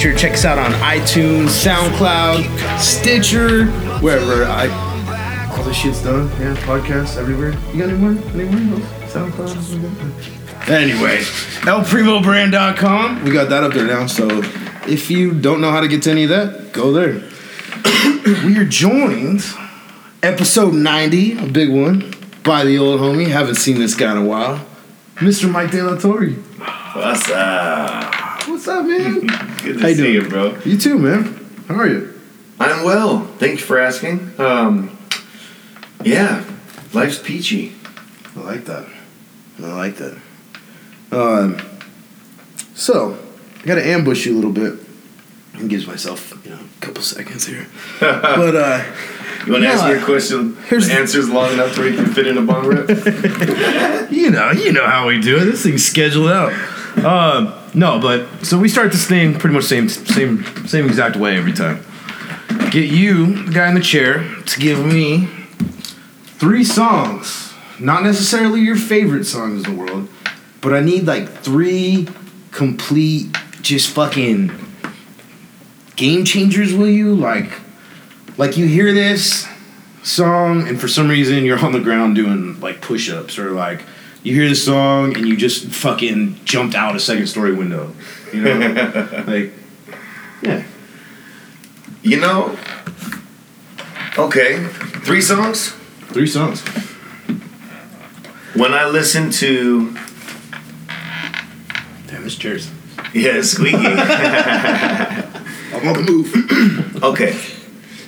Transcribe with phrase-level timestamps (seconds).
[0.00, 3.66] sure to check us out on iTunes, SoundCloud, Stitcher,
[4.00, 4.68] wherever I
[5.50, 6.28] all this shit's done.
[6.40, 7.52] Yeah, podcasts everywhere.
[7.74, 8.12] You got any more?
[8.32, 8.80] Any more?
[9.08, 10.70] SoundCloud.
[10.70, 11.18] Anyway,
[11.66, 13.24] elprimobrand.com.
[13.24, 14.06] We got that up there now.
[14.06, 14.26] So
[14.88, 17.22] if you don't know how to get to any of that, go there.
[18.46, 19.44] we are joined,
[20.22, 23.28] episode 90, a big one, by the old homie.
[23.28, 24.64] Haven't seen this guy in a while.
[25.16, 25.50] Mr.
[25.50, 26.30] Mike De La Torre.
[26.30, 28.48] What's up?
[28.48, 29.28] What's up, man?
[29.62, 30.14] Good to How you see doing?
[30.14, 30.58] you, bro.
[30.64, 31.46] you too, man.
[31.68, 32.12] How are you?
[32.58, 33.26] I'm well.
[33.38, 34.32] Thank you for asking.
[34.38, 34.96] Um,
[36.02, 36.44] yeah,
[36.92, 37.74] life's peachy.
[38.36, 38.86] I like that.
[39.62, 40.18] I like that.
[41.12, 41.60] Um,
[42.74, 43.18] so,
[43.62, 44.74] I got to ambush you a little bit.
[45.54, 47.66] And gives myself, you know, a couple seconds here.
[48.00, 48.82] but, uh,
[49.46, 50.56] You want to No, ask me a question?
[50.68, 52.88] here's the- answers long enough where you can fit in a bong rip.
[54.10, 55.44] you know, you know how we do it.
[55.46, 56.52] This thing's scheduled out.
[57.04, 61.36] Um, no, but so we start this thing pretty much same, same, same exact way
[61.36, 61.84] every time.
[62.70, 65.28] Get you, the guy in the chair, to give me
[66.38, 67.52] three songs.
[67.78, 70.08] Not necessarily your favorite songs in the world,
[70.60, 72.06] but I need like three
[72.50, 74.52] complete, just fucking
[75.96, 76.74] game changers.
[76.74, 77.50] Will you like,
[78.36, 79.48] like you hear this
[80.02, 83.84] song and for some reason you're on the ground doing like push-ups or like
[84.22, 87.92] you hear the song and you just fucking jumped out a second story window.
[88.32, 89.52] You know, like
[90.42, 90.64] yeah.
[92.02, 92.56] you know?
[94.18, 94.66] Okay,
[95.04, 95.70] three songs.
[96.08, 96.62] Three songs.
[98.54, 99.94] When I listen to
[102.08, 102.70] Damn, this chair's.
[103.14, 103.76] yeah, squeaky.
[105.72, 107.02] I'm on the move.
[107.02, 107.32] okay,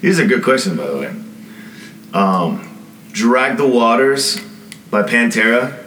[0.01, 1.15] here's a good question by the way.
[2.13, 2.69] Um,
[3.13, 4.39] "Drag the Waters"
[4.91, 5.82] by Pantera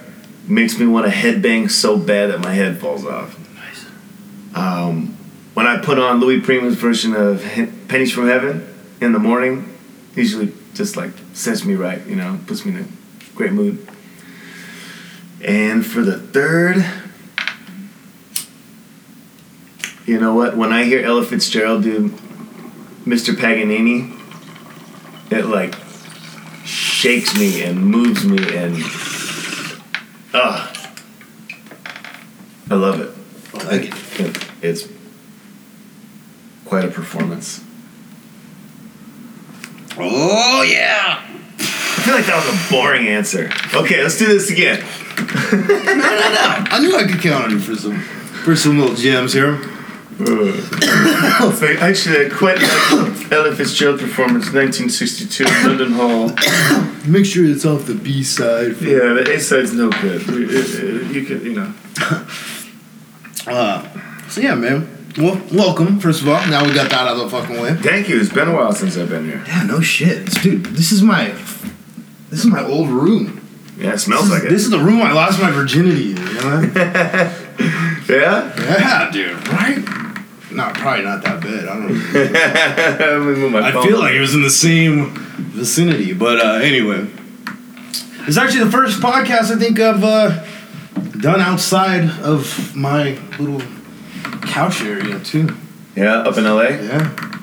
[0.47, 3.37] makes me want to headbang so bad that my head falls off.
[3.55, 3.85] Nice.
[4.55, 5.17] Um,
[5.53, 7.41] when I put on Louis Prima's version of
[7.87, 8.67] "Pennies from Heaven"
[9.01, 9.77] in the morning,
[10.15, 13.87] usually just like sets me right, you know, puts me in a great mood.
[15.41, 16.85] And for the third,
[20.05, 20.57] you know what?
[20.57, 22.09] When I hear Ella Fitzgerald do
[23.05, 23.35] Mr.
[23.35, 24.13] Paganini,
[25.31, 25.75] it like
[26.65, 28.75] shakes me and moves me and
[30.35, 30.71] ah,
[32.69, 33.11] I love it.
[33.53, 34.19] I like it.
[34.19, 34.87] It- It's
[36.65, 37.61] quite a performance.
[39.97, 41.21] Oh yeah.
[41.57, 41.63] I
[42.07, 43.49] feel like that was a boring answer.
[43.73, 44.83] Okay, let's do this again.
[45.51, 46.65] No, no, no.
[46.71, 47.99] I knew I could count on you for some
[48.43, 49.59] for some little gems here.
[51.81, 56.29] Actually, I quite like Ella Fitzgerald performance, 1962, London Hall.
[57.07, 58.79] Make sure it's off the B side.
[58.81, 60.21] Yeah, the A side's no good.
[60.27, 61.73] It- it- You could, you know.
[63.47, 63.87] Uh,
[64.27, 64.87] so yeah, man.
[65.19, 65.99] Well, welcome.
[65.99, 67.75] First of all, now we got that out of the fucking way.
[67.75, 68.19] Thank you.
[68.19, 69.43] It's been a while since I've been here.
[69.45, 70.65] Yeah, no shit, dude.
[70.65, 71.27] This is my
[72.31, 73.39] this is my old room.
[73.77, 74.49] Yeah, it smells like it.
[74.49, 76.17] This is the room I lost my virginity in.
[76.17, 76.61] You know?
[78.09, 78.51] yeah?
[78.57, 79.47] yeah, dude.
[79.49, 79.77] Right?
[80.55, 81.67] Not probably not that bad.
[81.67, 81.93] I don't.
[81.93, 82.11] know.
[82.13, 86.53] Let me move my I feel like it was in the same vicinity, but uh,
[86.63, 87.07] anyway,
[88.27, 90.45] it's actually the first podcast I think I've uh,
[91.19, 93.61] done outside of my little
[94.43, 95.49] couch area too.
[95.95, 96.63] Yeah, up in LA?
[96.69, 97.34] Yeah,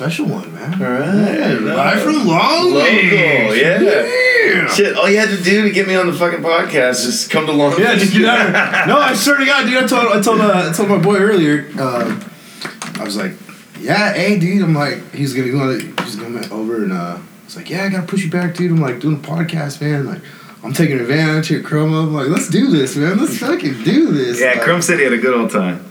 [0.00, 0.82] special one, man.
[0.82, 1.38] All right.
[1.38, 3.12] Yeah, live from Long Local, Beach.
[3.60, 3.80] yeah.
[3.82, 4.66] yeah.
[4.68, 7.44] Shit, all you had to do to get me on the fucking podcast is come
[7.44, 8.04] to Long Yeah, Beach.
[8.04, 8.86] just get out.
[8.88, 9.76] No, I swear to God, dude.
[9.84, 11.68] I told I told uh, I told my boy earlier.
[11.78, 12.18] Uh,
[12.98, 13.32] I was like,
[13.78, 14.62] yeah, hey, dude.
[14.62, 15.78] I'm like, he's gonna go.
[16.02, 18.54] He's gonna come over and uh, I was like, yeah, I gotta push you back,
[18.54, 18.70] dude.
[18.70, 20.06] I'm like doing a podcast, man.
[20.06, 20.22] Like,
[20.64, 22.04] I'm taking advantage here, Chroma.
[22.04, 23.18] I'm like, let's do this, man.
[23.18, 24.40] Let's fucking do this.
[24.40, 25.84] Yeah, Like, Chrome City had a good old time.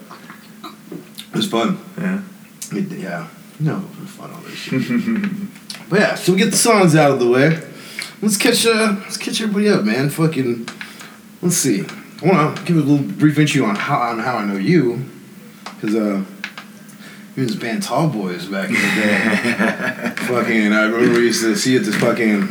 [1.30, 1.78] It was fun.
[1.96, 2.24] Yeah.
[2.72, 3.28] It- yeah,
[3.60, 5.90] no, it was fun all this shit.
[5.90, 7.58] but yeah, so we get the songs out of the way.
[8.22, 10.10] Let's catch uh, let's catch everybody up, man.
[10.10, 10.68] Fucking,
[11.42, 11.86] let's see.
[12.22, 15.06] I want to give a little brief intro on how on how I know you.
[15.64, 16.26] Because uh,
[17.36, 20.14] he was band Tall Boys back in the day.
[20.28, 22.48] fucking, I remember we used to see it this fucking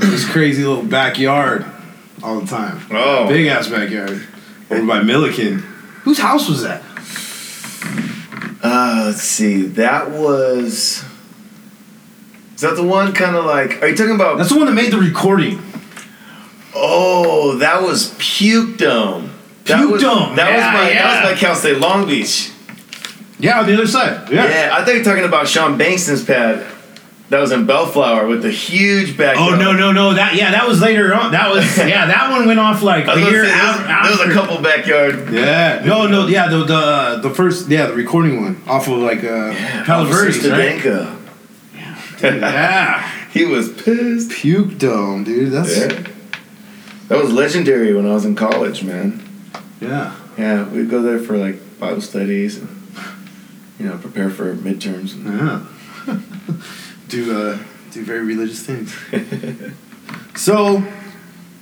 [0.00, 1.66] this crazy little backyard
[2.22, 2.80] all the time.
[2.92, 3.26] Oh.
[3.26, 4.24] big ass backyard
[4.70, 5.60] over by Millikan.
[6.04, 6.82] Whose house was that?
[9.04, 9.62] Uh, let's see.
[9.62, 11.04] That was.
[12.54, 13.82] Is that the one kind of like.
[13.82, 14.38] Are you talking about.
[14.38, 15.60] That's the one that made the recording.
[16.74, 19.30] oh, that was Puke Dome.
[19.64, 20.90] That Puke was, Dome, That yeah, was my.
[20.90, 21.02] yeah.
[21.02, 22.50] That was my Cal State Long Beach.
[23.38, 24.30] Yeah, on the other side.
[24.30, 24.48] Yeah.
[24.48, 26.64] Yeah, I think you were talking about Sean Bankston's pad.
[27.30, 29.54] That was in Bellflower with the huge backyard.
[29.54, 32.46] Oh no no no that yeah that was later on that was yeah that one
[32.46, 35.32] went off like a year say, there, was, a couple backyard.
[35.32, 39.24] Yeah no no yeah the the the first yeah the recording one off of like
[39.24, 39.54] uh
[39.84, 40.78] Palo Verdes, right?
[40.80, 41.18] Stadenko.
[42.22, 44.30] yeah He was pissed.
[44.30, 46.06] puke dome dude that's Yeah.
[47.08, 49.22] That was legendary when I was in college, man.
[49.80, 52.68] yeah Yeah, we'd go there for like Bible studies and
[53.78, 55.14] you know prepare for midterms.
[55.14, 55.66] And yeah
[57.08, 57.58] do uh
[57.92, 58.94] do very religious things
[60.36, 60.82] so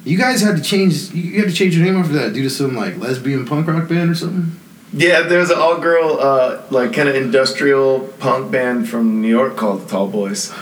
[0.05, 2.50] you guys had to change you had to change your name after that due to
[2.50, 4.59] some like lesbian punk rock band or something
[4.94, 9.56] yeah, there's an all girl uh, like kind of industrial punk band from New York
[9.56, 10.53] called the Tall Boys.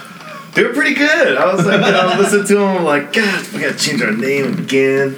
[0.54, 1.36] They were pretty good.
[1.36, 4.12] I was like, you know, listen to them, I'm like, God, we gotta change our
[4.12, 5.16] name again.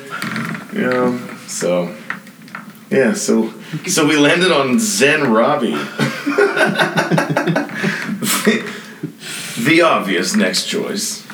[0.72, 1.94] You know, so
[2.90, 3.52] yeah, so
[3.86, 5.76] so we landed on Zen Robbi.
[9.64, 11.22] the obvious next choice.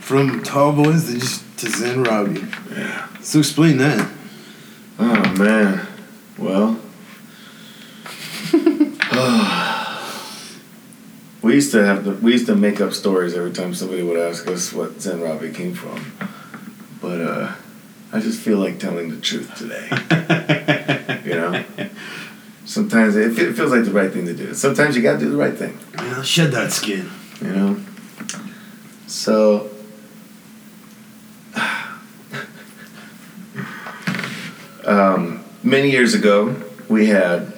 [0.00, 2.40] from tall boys to just to zen robbi
[2.76, 3.06] Yeah.
[3.20, 4.08] so explain that
[5.00, 5.86] Oh man.
[6.38, 6.76] Well.
[11.42, 14.18] we used to have the, we used to make up stories every time somebody would
[14.18, 16.12] ask us what Zen Robbi came from.
[17.00, 17.52] But uh
[18.12, 19.88] I just feel like telling the truth today.
[21.24, 21.62] you know?
[22.64, 24.52] Sometimes it, it feels like the right thing to do.
[24.54, 25.78] Sometimes you gotta do the right thing.
[25.94, 27.08] yeah, shed that skin
[27.40, 27.80] You know?
[29.06, 29.70] So
[34.84, 36.56] um, many years ago,
[36.88, 37.52] we had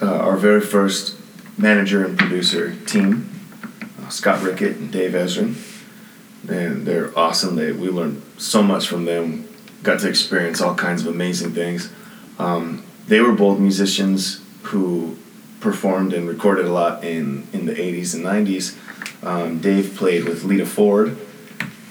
[0.00, 1.16] uh, our very first
[1.58, 3.30] manager and producer team,
[4.02, 5.56] uh, Scott Rickett and Dave Ezrin.
[6.48, 7.56] And they're awesome.
[7.56, 9.46] They we learned so much from them.
[9.82, 11.92] Got to experience all kinds of amazing things.
[12.38, 15.18] Um, they were both musicians who
[15.60, 18.76] performed and recorded a lot in, in the 80s and 90s.
[19.22, 21.16] Um, Dave played with Lita Ford,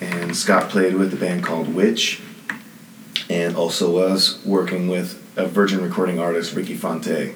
[0.02, 2.22] and Scott played with a band called Witch,
[3.30, 7.36] and also was working with a Virgin recording artist, Ricky Fonte.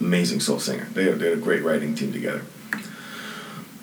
[0.00, 0.86] Amazing soul singer.
[0.92, 2.42] They, they had a great writing team together.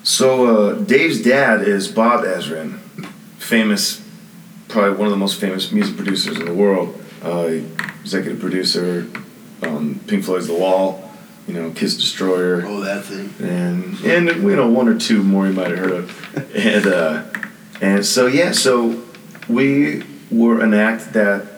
[0.02, 2.78] So, uh, Dave's dad is Bob Ezrin,
[3.38, 4.02] famous,
[4.68, 6.98] probably one of the most famous music producers in the world.
[7.22, 7.58] Uh,
[8.00, 9.06] executive producer
[9.62, 11.09] on Pink Floyd's The Wall,
[11.50, 12.62] you know, Kiss Destroyer.
[12.64, 13.34] Oh that thing.
[13.40, 17.24] And and you know one or two more you might have heard of, and uh,
[17.80, 19.02] and so yeah, so
[19.48, 21.48] we were an act that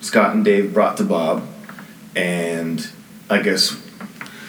[0.00, 1.44] Scott and Dave brought to Bob,
[2.14, 2.88] and
[3.28, 3.76] I guess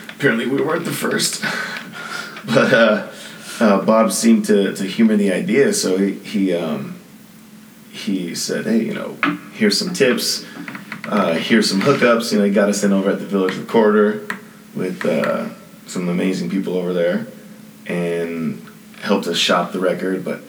[0.09, 1.41] apparently we weren't the first,
[2.45, 3.11] but uh,
[3.59, 6.99] uh, Bob seemed to to humor the idea, so he he um,
[7.91, 9.17] he said, hey, you know,
[9.53, 10.45] here's some tips.
[11.05, 12.31] Uh, here's some hookups.
[12.31, 14.27] You know, he got us in over at the Village Recorder
[14.75, 15.49] with uh,
[15.87, 17.27] some amazing people over there
[17.85, 18.61] and
[19.01, 20.23] helped us shop the record.
[20.23, 20.41] But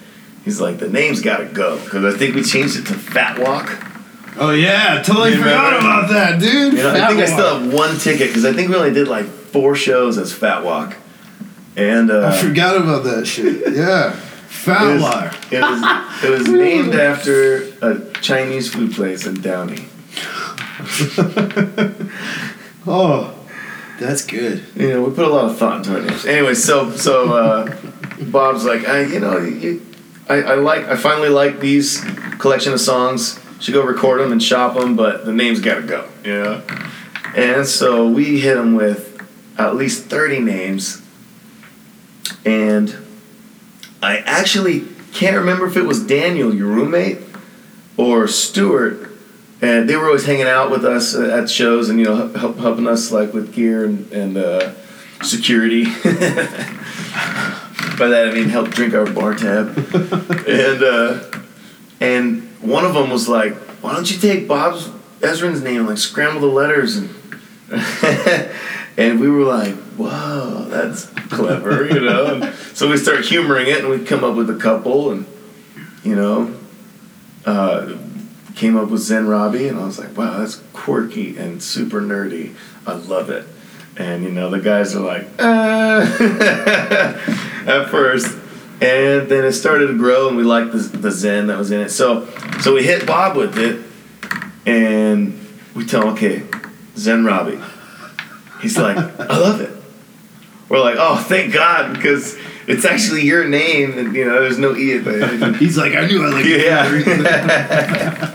[0.44, 3.38] he's like, the name's got to go because I think we changed it to Fat
[3.38, 3.70] Walk.
[4.36, 5.86] oh yeah totally You forgot remember?
[5.88, 8.68] about that dude You know, I think I still have one ticket because I think
[8.68, 10.96] we only did like four shows as Fat Walk.
[11.76, 14.16] And uh, I forgot about that shit yeah it
[14.66, 19.86] fat was, it was, it was named after a Chinese food place in Downey.
[22.86, 23.34] oh
[23.98, 26.26] that's good You know, we put a lot of thought into our names.
[26.26, 27.76] Anyway, so so uh,
[28.22, 29.84] Bob's like, I, you know, you,
[30.28, 32.02] I, I like, I finally like these
[32.38, 33.40] collection of songs.
[33.60, 36.08] Should go record them and shop them, but the name's got to go.
[36.24, 36.62] Know,
[37.34, 39.22] and so we hit him with
[39.56, 41.00] at least thirty names,
[42.44, 42.94] and
[44.02, 44.84] I actually
[45.14, 47.18] can't remember if it was Daniel, your roommate,
[47.96, 49.12] or Stuart.
[49.64, 52.86] And they were always hanging out with us at shows and you know help, helping
[52.86, 54.74] us like with gear and, and uh,
[55.22, 55.84] security.
[57.96, 59.68] By that I mean help drink our bar tab.
[60.46, 61.24] and uh,
[61.98, 64.88] and one of them was like, "Why don't you take Bob's
[65.20, 67.08] Ezrin's name and like scramble the letters?" And
[68.98, 72.34] and we were like, "Whoa, that's clever," you know.
[72.34, 75.24] And so we start humoring it, and we come up with a couple, and
[76.02, 76.54] you know,
[77.46, 77.94] uh,
[78.54, 82.54] came up with Zen Robbi, and I was like, "Wow, that's quirky and super nerdy.
[82.86, 83.46] I love it."
[83.96, 86.00] and you know the guys are like, uh,
[87.66, 88.36] at first,
[88.80, 91.80] and then it started to grow, and we liked the, the Zen that was in
[91.80, 91.90] it.
[91.90, 92.26] So,
[92.60, 93.82] so we hit Bob with it,
[94.66, 95.38] and
[95.74, 96.42] we tell him, okay,
[96.96, 97.62] Zen Robbi.
[98.60, 99.70] He's like, I love it.
[100.68, 104.74] We're like, oh, thank God, because it's actually your name, and you know, there's no
[104.74, 105.56] e at the end.
[105.60, 106.64] He's like, I knew I liked it.
[106.64, 108.30] Yeah.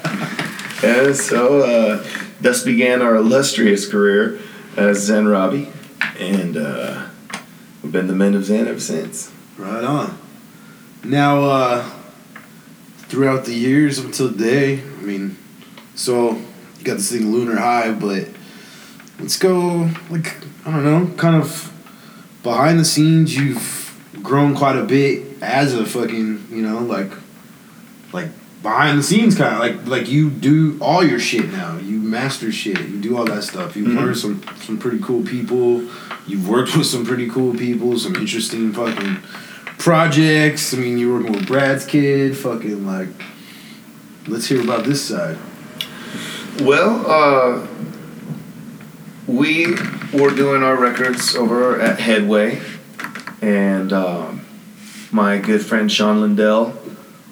[0.83, 2.05] and so, uh,
[2.41, 4.39] thus began our illustrious career
[4.77, 5.71] as Zen Robbi,
[6.19, 7.07] and uh,
[7.83, 9.31] we've been the men of Zen ever since.
[9.57, 10.17] Right on.
[11.03, 11.89] Now, uh,
[12.97, 15.37] throughout the years until today, I mean,
[15.95, 16.33] so
[16.77, 18.27] you got this thing Lunar High, but
[19.19, 21.73] let's go, like, I don't know, kind of
[22.43, 27.11] behind the scenes, you've grown quite a bit as a fucking, you know, like,
[28.13, 28.29] like
[28.61, 31.77] behind the scenes kind of like like you do all your shit now.
[31.77, 32.79] You master shit.
[32.79, 33.75] You do all that stuff.
[33.75, 33.95] You've Mhm.
[33.95, 35.83] learned some some pretty cool people.
[36.27, 39.17] You've worked with some pretty cool people some interesting fucking
[39.77, 40.73] projects.
[40.73, 42.35] I mean you're working with brad's kid.
[42.37, 43.07] Fucking like
[44.27, 45.37] let's hear about this side.
[46.61, 47.67] Well, uh,
[49.27, 49.67] we
[50.13, 52.59] were doing our records over at Headway,
[53.41, 54.41] and um,
[55.11, 56.77] my good friend Sean Lindell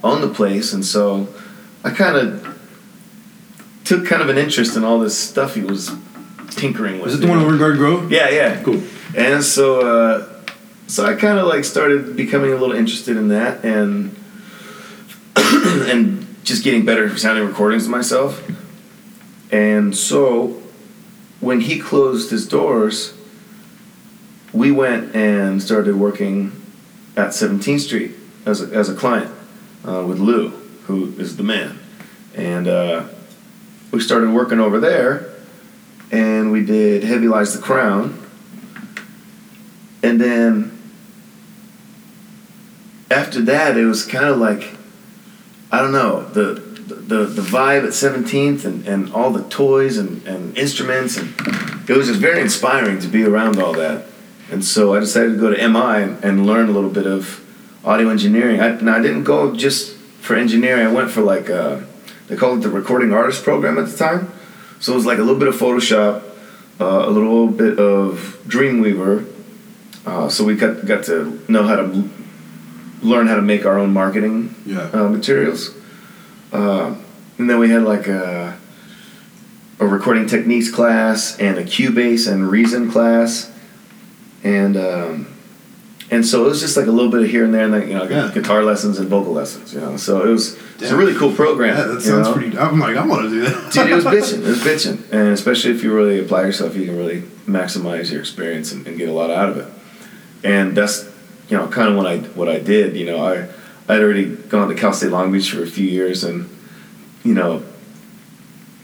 [0.03, 1.27] owned the place, and so
[1.83, 2.57] I kind of
[3.83, 5.91] took kind of an interest in all this stuff he was
[6.49, 7.05] tinkering with.
[7.05, 8.61] was it the one over in garden grove Yeah, yeah.
[8.63, 8.81] cool
[9.15, 10.43] And so, uh,
[10.87, 14.15] so I kind of like started becoming a little interested in that, and
[15.35, 18.45] and just getting better sounding recordings of myself.
[19.51, 20.61] And so,
[21.39, 23.13] when he closed his doors,
[24.51, 26.51] we went and started working
[27.15, 28.11] at 17th Street
[28.45, 29.31] as a, as a client
[29.87, 30.49] uh, with Lou,
[30.85, 31.79] who is the man,
[32.35, 33.07] and uh,
[33.91, 35.33] we started working over there,
[36.11, 38.23] and we did Heavy Lies the Crown.
[40.03, 40.77] And then
[43.09, 44.75] after that it was kind of like
[45.71, 50.25] i don't know the the, the vibe at 17th and, and all the toys and,
[50.25, 51.33] and instruments and
[51.89, 54.05] it was just very inspiring to be around all that.
[54.51, 57.43] And so i decided to go to mi and, and learn a little bit of
[57.87, 58.59] audio engineering.
[58.59, 60.85] I, now i didn't go just for engineering.
[60.85, 61.81] I went for like uh,
[62.27, 64.31] they called it the recording artist program at the time.
[64.79, 66.23] So it was like a little bit of photoshop
[66.79, 69.25] uh, a little bit of dreamweaver
[70.07, 72.09] uh, so we got got to know how to
[73.01, 74.89] learn how to make our own marketing yeah.
[74.93, 75.75] uh, materials,
[76.53, 76.95] uh,
[77.37, 78.57] and then we had like a
[79.81, 83.51] a recording techniques class and a Cubase and Reason class,
[84.45, 85.27] and um,
[86.09, 87.87] and so it was just like a little bit of here and there, and then
[87.87, 88.31] you know Yeah.
[88.33, 89.97] guitar lessons and vocal lessons, you know.
[89.97, 91.75] So it was it's a really cool program.
[91.77, 92.33] yeah that sounds know?
[92.33, 94.39] pretty i'm like i want to do that Dude, it was bitching.
[94.39, 98.19] It was bitching, and especially if you really apply yourself, you can really maximize your
[98.21, 99.67] experience and, and get a lot out of it.
[100.43, 101.09] And that's,
[101.49, 102.95] you know, kind of what I what I did.
[102.95, 103.47] You know, I
[103.89, 106.47] I'd already gone to Cal State Long Beach for a few years, and
[107.23, 107.63] you know,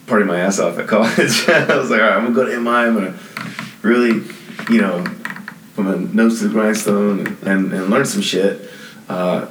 [0.08, 1.48] party my ass off at college.
[1.48, 2.70] I was like, all right, I'm gonna go to MI.
[2.72, 3.20] I'm gonna
[3.84, 4.24] really,
[4.70, 5.04] you know,
[5.74, 8.70] from a nose to the grindstone and, and, and learn some shit.
[9.10, 9.48] Uh,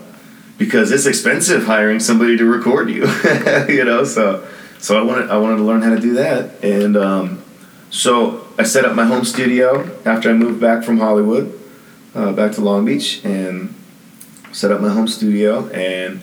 [0.59, 3.07] because it's expensive hiring somebody to record you,
[3.69, 4.05] you know.
[4.05, 4.47] So,
[4.79, 7.43] so I wanted I wanted to learn how to do that, and um,
[7.91, 11.59] so I set up my home studio after I moved back from Hollywood,
[12.14, 13.75] uh, back to Long Beach, and
[14.52, 16.21] set up my home studio and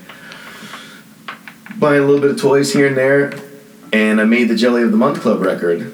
[1.77, 3.33] buying a little bit of toys here and there,
[3.91, 5.93] and I made the Jelly of the Month Club record.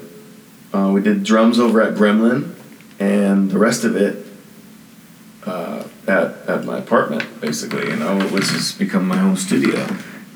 [0.72, 2.54] Uh, we did drums over at Gremlin,
[2.98, 4.26] and the rest of it
[5.44, 9.86] uh, at at my apartment, basically, you know, which has become my home studio,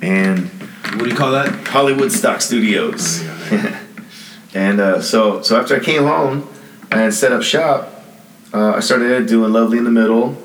[0.02, 0.48] and
[0.94, 3.22] what do you call that Hollywoodstock Studios.
[4.54, 6.48] and uh, so so after I came home
[6.90, 8.04] and set up shop,
[8.52, 10.36] uh, I started doing Lovely in the Middle,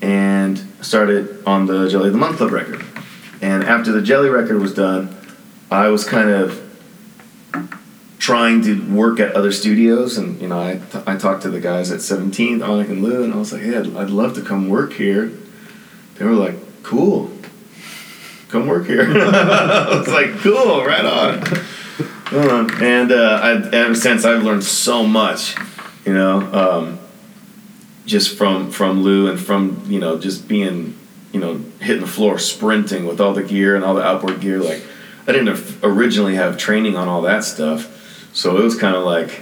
[0.00, 2.84] and started on the Jelly of the Month Club record.
[3.40, 5.16] And after the Jelly record was done,
[5.70, 6.61] I was kind of
[8.22, 11.58] trying to work at other studios, and you know, I, t- I talked to the
[11.58, 14.42] guys at 17th, Onik and Lou, and I was like, hey, I'd, I'd love to
[14.42, 15.32] come work here.
[16.14, 17.32] They were like, cool,
[18.48, 19.02] come work here.
[19.10, 21.42] I was like, cool, right on.
[22.32, 25.56] Um, and uh, I, ever since I've learned so much,
[26.06, 27.00] you know, um,
[28.06, 30.96] just from from Lou and from you know just being
[31.32, 34.60] you know hitting the floor sprinting with all the gear and all the outboard gear.
[34.60, 34.84] Like
[35.26, 37.91] I didn't originally have training on all that stuff,
[38.32, 39.40] so it was kind of like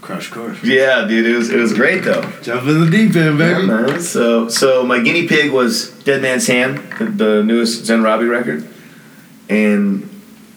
[0.00, 1.26] crash course yeah, dude.
[1.26, 2.22] It was it was great though.
[2.42, 4.00] jump in the deep end Yeah, baby man.
[4.00, 6.78] So so my guinea pig was Dead Man's Hand,
[7.18, 8.68] the, newest Zen Robbi record,
[9.48, 10.08] and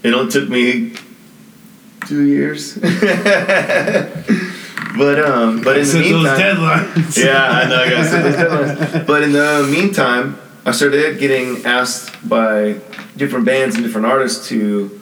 [0.03, 0.93] it only took me
[2.07, 2.77] two years.
[4.95, 7.17] But um, but in the meantime, deadlines.
[7.17, 7.77] yeah, I know.
[7.77, 9.07] I gotta set those deadlines.
[9.07, 12.79] But in the meantime, I started getting asked by
[13.17, 14.99] different bands and different artists to,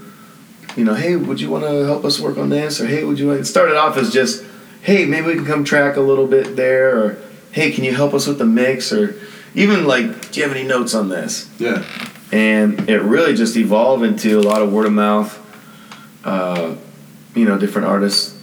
[0.75, 2.80] you know, hey, would you want to help us work on this?
[2.80, 3.28] Or hey, would you?
[3.28, 3.42] Want...
[3.42, 4.44] It started off as just,
[4.82, 7.18] hey, maybe we can come track a little bit there, or
[7.51, 9.20] hey, can you help us with the mix, or
[9.54, 11.50] even like, do you have any notes on this?
[11.60, 11.84] Yeah.
[12.32, 15.38] and it really just evolved into a lot of word of mouth.
[16.24, 16.75] Uh,
[17.36, 18.38] you know, different artists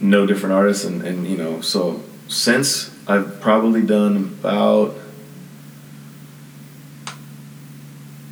[0.00, 4.94] know different artists, and, and you know, so since I've probably done about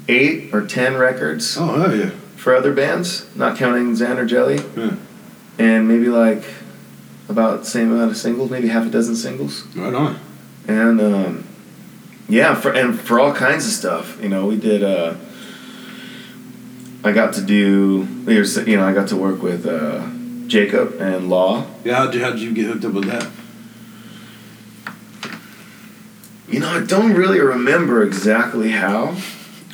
[0.09, 2.11] eight or ten records Oh, yeah.
[2.47, 4.93] For other bands, not counting Xander Jelly, Yeah.
[5.59, 6.45] and maybe like
[7.29, 10.21] about the same amount of singles, maybe half a dozen singles Right on.
[10.69, 11.45] and um,
[12.29, 14.23] yeah, for and for all kinds of stuff.
[14.23, 14.85] You know, we did.
[14.85, 15.15] Uh,
[17.03, 18.07] I got to do.
[18.29, 20.07] You know, I got to work with uh,
[20.47, 21.67] Jacob and Law.
[21.85, 23.27] Yeah, how'd you, how'd you get hooked up with that?
[26.49, 29.17] You know, I don't really remember exactly how.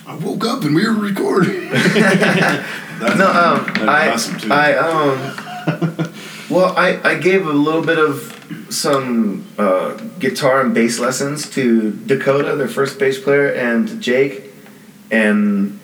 [0.05, 1.69] I woke up and we were recording.
[1.71, 4.53] no, um, I, awesome, too.
[4.53, 6.13] I, um,
[6.51, 11.93] well, I, I gave a little bit of some uh, guitar and bass lessons to
[11.93, 14.53] Dakota, their first bass player, and Jake,
[15.11, 15.79] and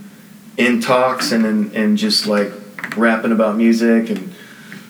[0.56, 2.50] in talks and in, and just like
[2.96, 4.34] rapping about music and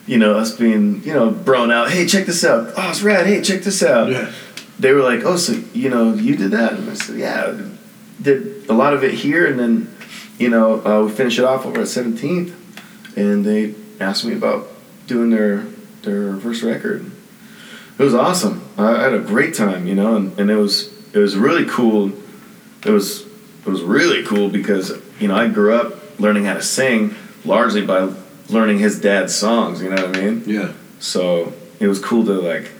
[0.07, 1.91] you know us being you know broing out.
[1.91, 2.73] Hey, check this out.
[2.75, 3.27] Oh, it's rad.
[3.27, 4.09] Hey, check this out.
[4.09, 4.31] yeah.
[4.79, 6.73] They were like, oh, so you know you did that?
[6.73, 7.55] And I said, yeah,
[8.21, 9.95] did a lot of it here, and then
[10.37, 12.55] you know uh, we finish it off over at Seventeenth,
[13.17, 14.67] and they asked me about
[15.07, 15.65] doing their
[16.03, 17.11] their first record.
[17.97, 18.65] It was awesome.
[18.77, 21.65] I, I had a great time, you know, and, and it was it was really
[21.65, 22.13] cool.
[22.85, 23.25] It was
[23.65, 27.85] it was really cool because you know I grew up learning how to sing largely
[27.85, 28.13] by
[28.49, 29.81] learning his dad's songs.
[29.81, 30.43] You know what I mean?
[30.45, 30.73] Yeah.
[30.99, 32.71] So it was cool to like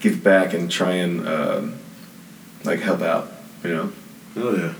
[0.00, 1.78] give back and try and um
[2.64, 3.32] like help out.
[3.64, 3.92] You know,
[4.36, 4.74] Oh, yeah.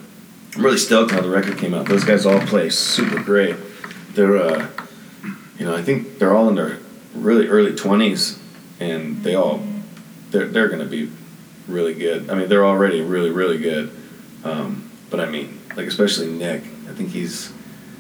[0.56, 1.86] I'm really stoked how the record came out.
[1.86, 3.56] Those guys all play super great.
[4.14, 4.68] They're, uh,
[5.58, 6.78] you know, I think they're all in their
[7.14, 8.38] really early twenties,
[8.80, 9.62] and they all
[10.30, 11.10] they're they're gonna be
[11.66, 12.28] really good.
[12.28, 13.90] I mean, they're already really really good.
[14.44, 16.62] Um, but I mean, like especially Nick.
[16.88, 17.50] I think he's,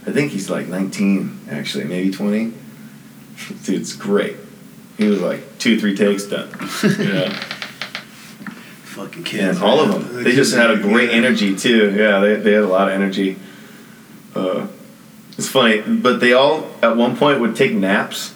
[0.06, 2.52] I think he's like 19 actually, maybe 20.
[3.64, 4.36] Dude, it's great.
[4.98, 6.50] He was like two three takes done.
[6.82, 7.38] You know?
[8.92, 9.56] Fucking kids.
[9.56, 10.16] And all of them.
[10.16, 11.24] The They just had a great good.
[11.24, 11.94] energy too.
[11.94, 13.36] Yeah, they, they had a lot of energy.
[14.34, 14.66] Uh,
[15.38, 18.34] it's funny, but they all at one point would take naps.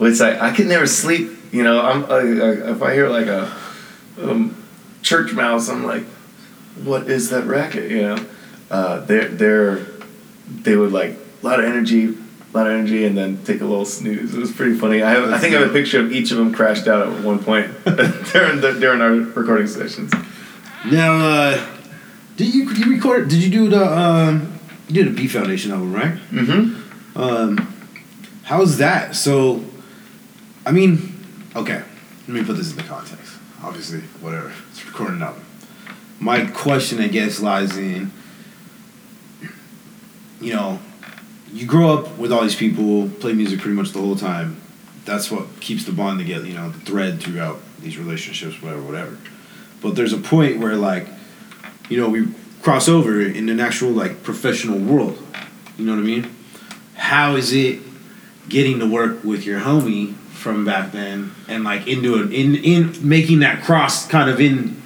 [0.00, 1.30] It's like I could never sleep.
[1.52, 3.54] You know, I'm I, I, if I hear like a
[4.20, 4.56] um,
[5.02, 6.04] church mouse, I'm like,
[6.82, 7.90] what is that racket?
[7.90, 8.26] You know,
[8.70, 9.86] uh, they're they're
[10.48, 12.16] they would like a lot of energy,
[12.54, 14.34] a lot of energy, and then take a little snooze.
[14.34, 15.02] It was pretty funny.
[15.02, 17.24] I have I think I have a picture of each of them crashed out at
[17.24, 20.12] one point during the, during our recording sessions.
[20.86, 21.66] Now, uh,
[22.36, 23.28] did you you record?
[23.28, 24.58] Did you do the um?
[24.88, 26.14] You did a B Foundation album, right?
[26.30, 27.18] Mm-hmm.
[27.20, 27.74] Um,
[28.44, 29.16] how's that?
[29.16, 29.64] So,
[30.66, 31.24] I mean,
[31.56, 31.82] okay.
[32.26, 33.34] Let me put this in the context.
[33.62, 34.52] Obviously, whatever.
[34.70, 35.44] It's recording an album.
[36.20, 38.12] My question, I guess, lies in,
[40.40, 40.78] you know,
[41.54, 44.60] you grow up with all these people, play music pretty much the whole time.
[45.04, 46.46] That's what keeps the bond together.
[46.46, 49.18] You know, the thread throughout these relationships, whatever, whatever.
[49.80, 51.06] But there's a point where, like,
[51.88, 52.26] you know, we
[52.60, 55.24] cross over in an actual like professional world.
[55.78, 56.34] You know what I mean?
[56.96, 57.80] How is it
[58.48, 63.08] getting to work with your homie from back then and like into it in in
[63.08, 64.82] making that cross kind of in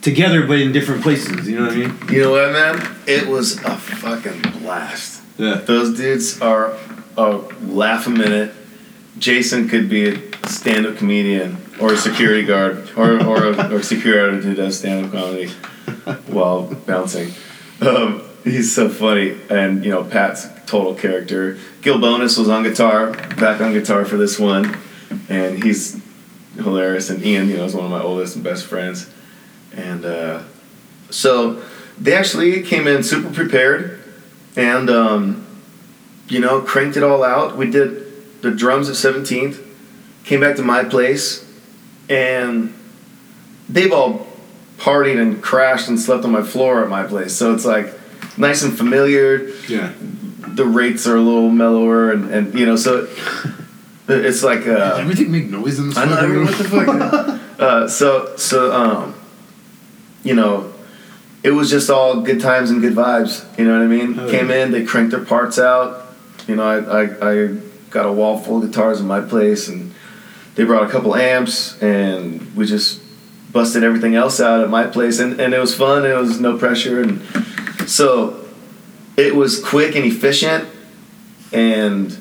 [0.00, 1.46] together but in different places?
[1.46, 1.98] You know what I mean?
[2.10, 2.96] You know what, man?
[3.06, 5.15] It was a fucking blast.
[5.38, 5.56] Yeah.
[5.56, 6.76] Those dudes are
[7.16, 8.54] a laugh a minute.
[9.18, 14.32] Jason could be a stand-up comedian or a security guard or or a or security
[14.32, 15.48] guard who does stand-up comedy
[16.26, 17.32] while bouncing.
[17.80, 21.58] Um, he's so funny, and you know Pat's total character.
[21.82, 24.76] Gil Bonus was on guitar, back on guitar for this one,
[25.28, 26.00] and he's
[26.56, 27.10] hilarious.
[27.10, 29.10] And Ian, you know, is one of my oldest and best friends,
[29.74, 30.42] and uh,
[31.10, 31.62] so
[31.98, 34.02] they actually came in super prepared,
[34.56, 35.46] and um,
[36.28, 37.56] you know cranked it all out.
[37.56, 39.60] We did the drums at Seventeenth,
[40.24, 41.44] came back to my place,
[42.08, 42.74] and
[43.68, 44.26] they've all
[44.78, 47.34] partied and crashed and slept on my floor at my place.
[47.34, 47.92] So it's like
[48.38, 49.48] nice and familiar.
[49.68, 49.92] Yeah.
[49.98, 53.10] The rates are a little mellower, and, and you know, so it,
[54.08, 56.46] it's like Did uh, everything make noise in this I know room?
[56.46, 57.40] what the fuck.
[57.60, 59.14] uh, so so um,
[60.22, 60.72] you know,
[61.42, 63.44] it was just all good times and good vibes.
[63.58, 64.18] You know what I mean?
[64.18, 64.64] Oh, Came yeah.
[64.64, 66.14] in, they cranked their parts out.
[66.46, 67.56] You know, I, I I
[67.90, 69.94] got a wall full of guitars in my place, and
[70.54, 73.00] they brought a couple amps, and we just
[73.52, 76.04] busted everything else out at my place, and, and it was fun.
[76.04, 77.22] And it was no pressure, and
[77.88, 78.44] so
[79.16, 80.68] it was quick and efficient,
[81.52, 82.16] and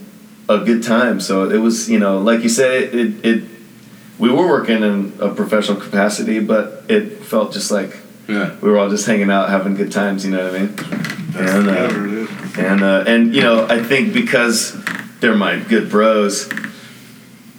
[0.47, 1.19] a good time.
[1.19, 3.43] So it was, you know, like you said, it, it, it
[4.17, 8.55] we were working in a professional capacity, but it felt just like Yeah.
[8.61, 10.25] we were all just hanging out, having good times.
[10.25, 10.75] You know what I mean?
[10.75, 12.29] That's And, uh, whatever it is.
[12.57, 14.75] And uh, and you know, I think because
[15.19, 16.49] they're my good bros,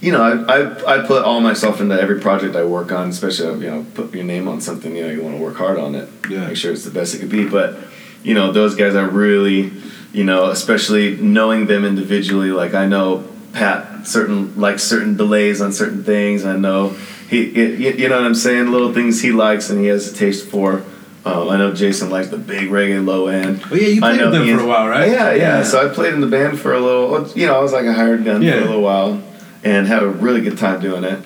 [0.00, 3.64] you know, I, I I put all myself into every project I work on, especially
[3.64, 4.94] you know, put your name on something.
[4.96, 6.46] You know, you want to work hard on it, Yeah.
[6.48, 7.46] make sure it's the best it could be.
[7.48, 7.76] But
[8.22, 9.72] you know, those guys are really,
[10.12, 12.50] you know, especially knowing them individually.
[12.50, 16.44] Like I know Pat certain like certain delays on certain things.
[16.44, 16.96] I know
[17.28, 20.14] he, you you know what I'm saying, little things he likes and he has a
[20.14, 20.84] taste for.
[21.24, 23.60] Um, I know Jason likes the big reggae low end.
[23.70, 25.10] Oh yeah, you played with them for a while, right?
[25.10, 27.26] Yeah, yeah, So I played in the band for a little.
[27.36, 28.52] You know, I was like a hired gun Yeah.
[28.52, 29.22] for a little while,
[29.64, 31.18] and had a really good time doing it.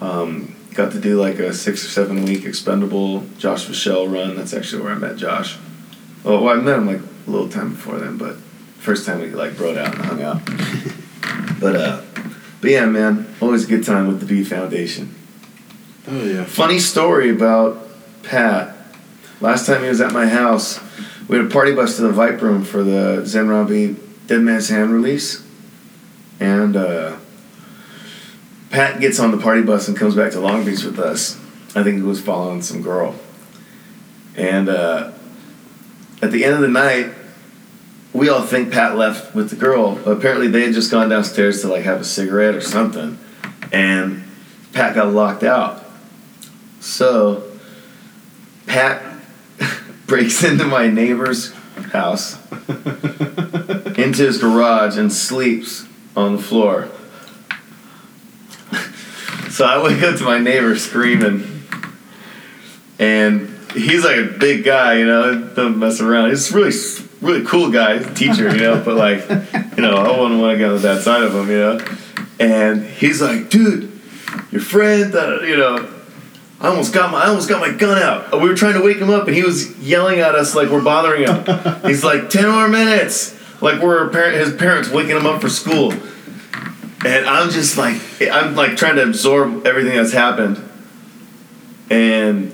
[0.00, 4.36] Um, got to do like a six or seven week expendable Josh Michelle run.
[4.36, 5.58] That's actually where I met Josh.
[6.22, 8.36] Well, well, I met him like a little time before then, but
[8.78, 10.40] first time we like broed out and hung out.
[11.60, 12.02] but uh,
[12.60, 15.16] but yeah, man, always a good time with the B Foundation.
[16.10, 16.44] Oh yeah.
[16.44, 17.86] Funny story about
[18.22, 18.74] Pat.
[19.42, 20.80] Last time he was at my house,
[21.28, 23.94] we had a party bus to the Viper Room for the Zen Robbi
[24.26, 25.46] Dead Man's Hand release.
[26.40, 27.18] And uh,
[28.70, 31.38] Pat gets on the party bus and comes back to Long Beach with us.
[31.74, 33.14] I think he was following some girl.
[34.34, 35.12] And uh,
[36.22, 37.12] at the end of the night,
[38.14, 39.96] we all think Pat left with the girl.
[39.96, 43.18] But apparently, they had just gone downstairs to like have a cigarette or something.
[43.72, 44.24] And
[44.72, 45.84] Pat got locked out.
[46.80, 47.42] So,
[48.66, 49.02] Pat
[50.06, 51.52] breaks into my neighbor's
[51.92, 52.38] house,
[53.98, 55.86] into his garage, and sleeps
[56.16, 56.88] on the floor.
[59.50, 61.62] so I wake up to my neighbor screaming,
[62.98, 66.30] and he's like a big guy, you know, doesn't mess around.
[66.30, 66.72] He's really,
[67.20, 69.28] really cool guy, teacher, you know, but like,
[69.76, 71.80] you know, I wouldn't want to get on that side of him, you know.
[72.40, 74.00] And he's like, dude,
[74.50, 75.12] your friend,
[75.42, 75.97] you know,
[76.60, 78.32] I almost got my I almost got my gun out.
[78.32, 80.82] We were trying to wake him up, and he was yelling at us like we're
[80.82, 81.82] bothering him.
[81.82, 85.92] He's like, ten more minutes, like we're parent, his parents waking him up for school.
[87.04, 90.60] And I'm just like, I'm like trying to absorb everything that's happened.
[91.90, 92.52] And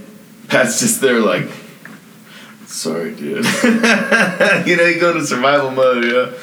[0.48, 1.48] Pat's just there like,
[2.66, 3.44] sorry, dude.
[3.64, 6.34] you know, you go to survival mode, you know.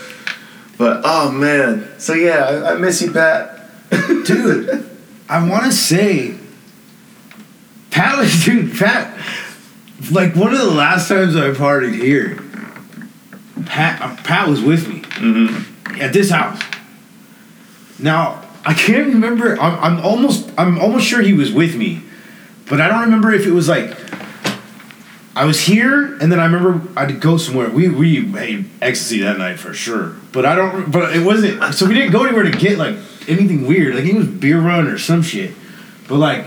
[0.80, 3.70] But oh man, so yeah, I, I miss you, Pat.
[4.26, 4.90] dude.
[5.30, 6.36] I want to say,
[7.92, 8.74] Pat was dude.
[8.78, 9.18] Pat,
[10.12, 12.38] like one of the last times I partied here,
[13.66, 16.02] Pat uh, Pat was with me Mm-hmm.
[16.02, 16.60] at this house.
[18.00, 19.60] Now I can't remember.
[19.60, 22.02] I'm, I'm almost I'm almost sure he was with me,
[22.68, 23.96] but I don't remember if it was like.
[25.34, 27.70] I was here, and then I remember I'd go somewhere.
[27.70, 30.92] We we made ecstasy that night for sure, but I don't.
[30.92, 31.74] But it wasn't.
[31.74, 32.96] So we didn't go anywhere to get like
[33.30, 33.96] anything weird.
[33.96, 35.54] Like it was beer run or some shit.
[36.10, 36.46] But like,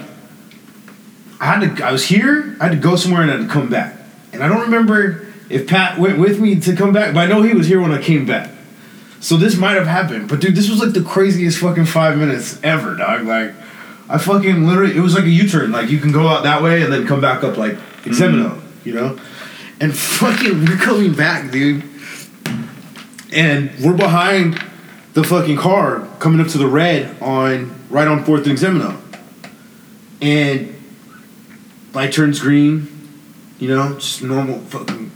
[1.44, 1.85] I had to.
[1.85, 2.57] I was here.
[2.59, 3.98] I had to go somewhere and I had to come back.
[4.33, 7.42] And I don't remember if Pat went with me to come back, but I know
[7.42, 8.50] he was here when I came back.
[9.20, 10.26] So this might have happened.
[10.30, 13.24] But dude, this was like the craziest fucking five minutes ever, dog.
[13.26, 13.52] Like,
[14.09, 14.96] I fucking literally.
[14.96, 15.70] It was like a U turn.
[15.70, 18.11] Like you can go out that way and then come back up like mm-hmm.
[18.12, 19.20] Ximeno, you know.
[19.80, 21.85] And fucking, we're coming back, dude.
[23.35, 24.64] And we're behind
[25.12, 28.98] the fucking car coming up to the red on right on Fourth and Ximeno.
[30.22, 30.73] And
[31.94, 32.88] light turns green,
[33.59, 35.11] you know, just normal fucking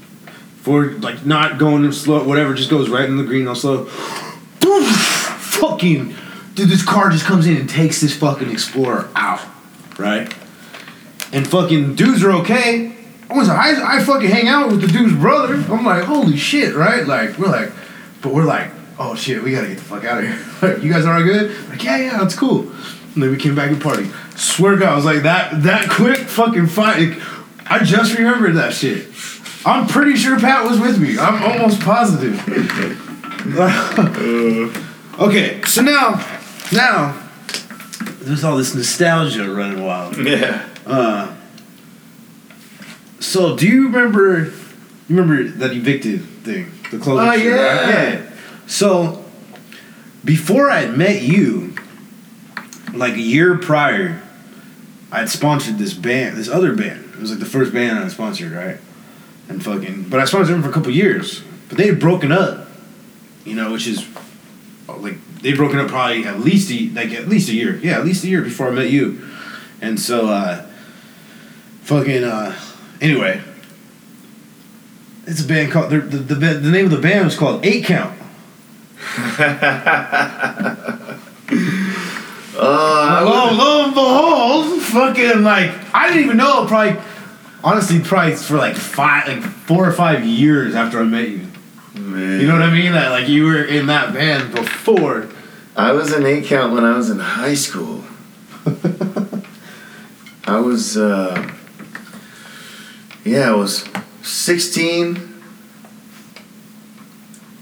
[0.62, 3.84] forward, like not going slow, whatever, just goes right in the green, all slow.
[3.86, 6.14] fucking,
[6.54, 9.40] dude, this car just comes in and takes this fucking Explorer out,
[9.98, 10.32] right?
[11.32, 12.94] And fucking dudes are okay.
[13.30, 15.54] I was I, I fucking hang out with the dude's brother.
[15.54, 17.06] I'm like, holy shit, right?
[17.06, 17.70] Like, we're like,
[18.22, 20.44] but we're like, oh shit, we gotta get the fuck out of here.
[20.60, 21.52] Like, you guys are all good?
[21.68, 22.62] Like, yeah, yeah, that's cool.
[23.14, 24.10] And then we came back and party.
[24.38, 27.08] Swear God, I was like that that quick fucking fight.
[27.08, 27.20] like,
[27.68, 29.08] I just remembered that shit.
[29.66, 31.18] I'm pretty sure Pat was with me.
[31.18, 32.38] I'm almost positive.
[35.18, 36.24] okay, so now,
[36.72, 37.20] now,
[38.20, 40.16] there's all this nostalgia running wild.
[40.16, 40.68] Yeah.
[40.86, 41.34] Uh,
[43.18, 44.44] so do you remember?
[45.08, 47.28] You remember that evicted thing, the clothing?
[47.28, 47.80] Oh, shit, yeah.
[47.80, 47.88] right?
[47.88, 48.30] yeah.
[48.68, 49.24] So
[50.24, 51.74] before I met you,
[52.94, 54.22] like a year prior,
[55.10, 57.12] I'd sponsored this band, this other band.
[57.14, 58.78] It was like the first band I sponsored, right?
[59.48, 61.42] And fucking, but I sponsored them for a couple years.
[61.68, 62.68] But they had broken up,
[63.44, 64.06] you know, which is
[64.86, 67.76] like they'd broken up probably at least a, like at least a year.
[67.76, 69.22] Yeah, at least a year before I met you,
[69.80, 70.66] and so uh,
[71.82, 72.58] fucking uh,
[73.00, 73.42] anyway.
[75.26, 77.84] It's a band called the, the the the name of the band was called Eight
[77.84, 78.18] Count.
[82.60, 86.66] Uh, lo, lo and behold, fucking like I didn't even know.
[86.66, 87.00] Probably,
[87.62, 91.46] honestly, probably for like five, like four or five years after I met you.
[91.94, 92.40] man.
[92.40, 92.92] You know what I mean?
[92.92, 95.28] That like you were in that band before.
[95.76, 98.02] I was an eight count when I was in high school.
[100.44, 101.52] I was, uh,
[103.22, 103.86] yeah, I was
[104.22, 105.20] 16, I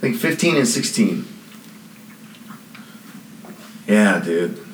[0.01, 1.27] think 15 and 16.
[3.89, 4.66] Yeah, dude.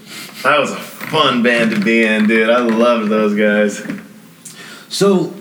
[0.43, 2.51] That was a fun band to be in, dude.
[2.51, 3.87] I loved those guys.
[4.89, 5.35] So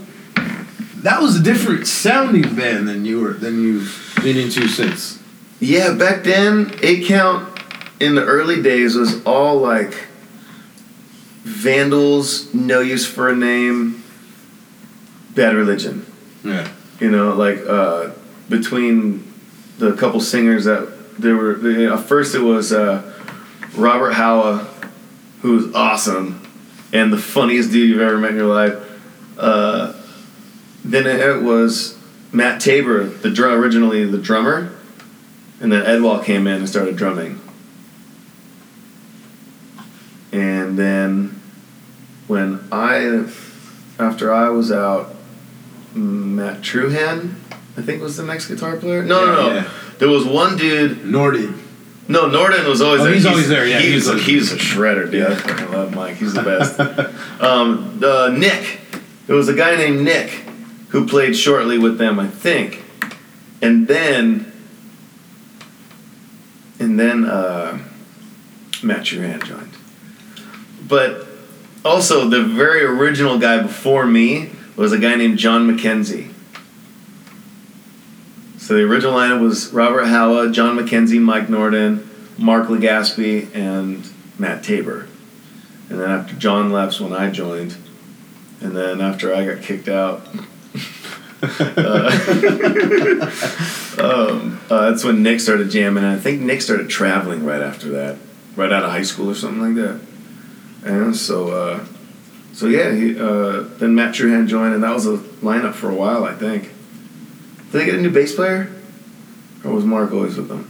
[0.97, 5.21] that was a different sounding band than you were than you've been into since.
[5.59, 7.59] Yeah, back then, eight count
[7.99, 10.07] in the early days was all like
[11.43, 14.03] vandals, no use for a name,
[15.35, 16.05] bad religion.
[16.43, 16.71] Yeah.
[16.99, 18.11] You know, like uh,
[18.49, 19.31] between
[19.77, 21.57] the couple singers that there were.
[21.57, 23.01] Know, first, it was uh,
[23.75, 24.67] Robert Howe,
[25.41, 26.41] who was awesome
[26.93, 28.75] and the funniest dude you've ever met in your life.
[29.37, 29.93] Uh,
[30.83, 31.97] then it was
[32.31, 34.73] Matt Tabor, the drum, originally the drummer,
[35.59, 37.39] and then Edwall came in and started drumming.
[40.31, 41.41] And then
[42.27, 43.25] when I,
[43.99, 45.13] after I was out,
[45.93, 47.35] Matt Truhan,
[47.77, 49.03] I think was the next guitar player.
[49.03, 49.53] No, no, Yeah, no.
[49.55, 49.69] yeah.
[49.99, 51.05] There was one dude.
[51.05, 51.61] Norden.
[52.07, 53.13] No, Norden was always Oh, there.
[53.13, 55.23] he's always there, yeah, he's, he's a, he's a shredder, dude.
[55.27, 56.17] I fucking love Mike.
[56.17, 56.79] He's the best.
[57.41, 58.79] um, uh, Nick.
[59.27, 60.29] There was a guy named Nick
[60.89, 62.83] who played shortly with them, I think,
[63.61, 64.51] and then,
[66.79, 67.77] and then uh,
[68.83, 69.71] Matt Duran joined.
[70.85, 71.27] But
[71.85, 76.30] also, the very original guy before me was a guy named John McKenzie.
[78.71, 84.63] So the original lineup was Robert Howe, John McKenzie, Mike Norden, Mark Legaspi, and Matt
[84.63, 85.09] Tabor.
[85.89, 87.75] And then after John left, when I joined,
[88.61, 90.25] and then after I got kicked out,
[91.43, 92.11] uh,
[93.99, 96.05] um, uh, that's when Nick started jamming.
[96.05, 98.19] I think Nick started traveling right after that,
[98.55, 99.99] right out of high school or something like that.
[100.85, 101.85] And so, uh,
[102.53, 105.93] so yeah, he, uh, then Matt Truhan joined, and that was a lineup for a
[105.93, 106.71] while, I think.
[107.71, 108.69] Did they get a new bass player?
[109.63, 110.67] Or was Mark always with them?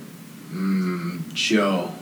[0.53, 1.93] Mm, Joe.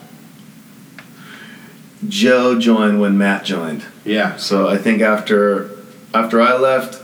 [2.08, 3.86] Joe joined when Matt joined.
[4.06, 4.36] Yeah.
[4.38, 5.72] So I think after
[6.14, 7.02] after I left,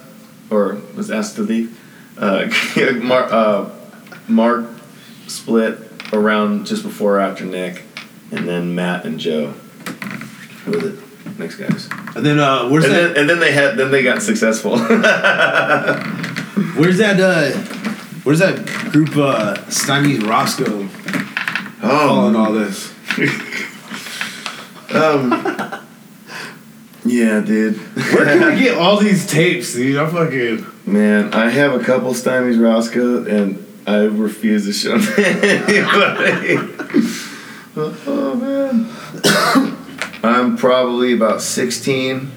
[0.49, 1.79] or was asked to leave,
[2.17, 2.47] uh,
[3.01, 3.69] Mark, uh,
[4.27, 4.65] Mark
[5.27, 5.77] split
[6.13, 7.83] around just before or after Nick,
[8.31, 9.53] and then Matt and Joe
[10.65, 11.03] were the
[11.37, 11.87] next guys.
[12.15, 13.13] And then uh, where's And that?
[13.13, 14.77] then, and then they had then they got successful.
[16.77, 17.19] Where's that?
[17.19, 17.51] Uh,
[18.25, 19.15] where's that group?
[19.15, 20.89] Uh, Stymies Roscoe.
[21.81, 22.91] Oh, all this.
[24.93, 25.31] um,
[27.05, 27.77] yeah, dude.
[27.77, 29.97] Where can we get all these tapes, dude?
[29.97, 30.65] I'm fucking.
[30.91, 35.27] Man, I have a couple Stymies Roscoe, and I refuse to show them to
[35.77, 36.57] anybody.
[37.77, 38.89] oh man,
[40.23, 42.31] I'm probably about 16,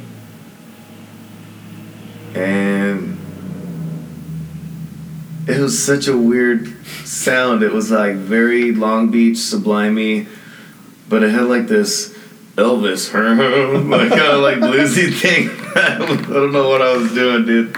[2.35, 2.98] and
[5.49, 7.63] it was such a weird sound.
[7.63, 10.27] It was like very Long Beach, sublimey,
[11.09, 12.17] but it had like this
[12.57, 13.13] Elvis,
[13.91, 15.49] like kind of like bluesy thing.
[15.75, 17.77] I don't know what I was doing, dude.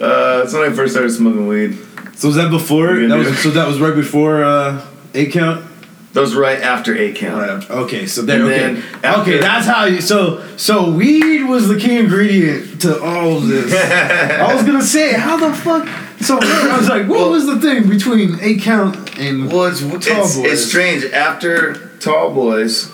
[0.00, 1.78] Uh, that's when I first started smoking weed.
[2.16, 2.94] So was that before?
[2.96, 3.50] That was so.
[3.50, 5.64] That was right before uh, eight count.
[6.12, 7.40] That was right after eight count.
[7.40, 7.50] Right.
[7.50, 8.06] after- Okay.
[8.06, 8.42] So then.
[8.42, 8.58] Okay.
[8.58, 9.38] then after- okay.
[9.38, 10.00] That's how you.
[10.00, 13.72] So so weed was the key ingredient to all of this.
[14.40, 15.86] I was gonna say how the fuck.
[16.20, 19.50] So I was like, what Well- was the thing between eight count and?
[19.52, 20.52] Well, it's, Tall it's, Boys.
[20.52, 21.04] it's strange.
[21.12, 22.90] After Tall Boys,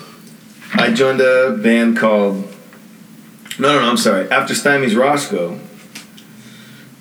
[0.75, 2.49] I joined a band called.
[3.59, 3.89] No, no, no.
[3.91, 4.31] I'm sorry.
[4.31, 5.59] After Stymies Roscoe,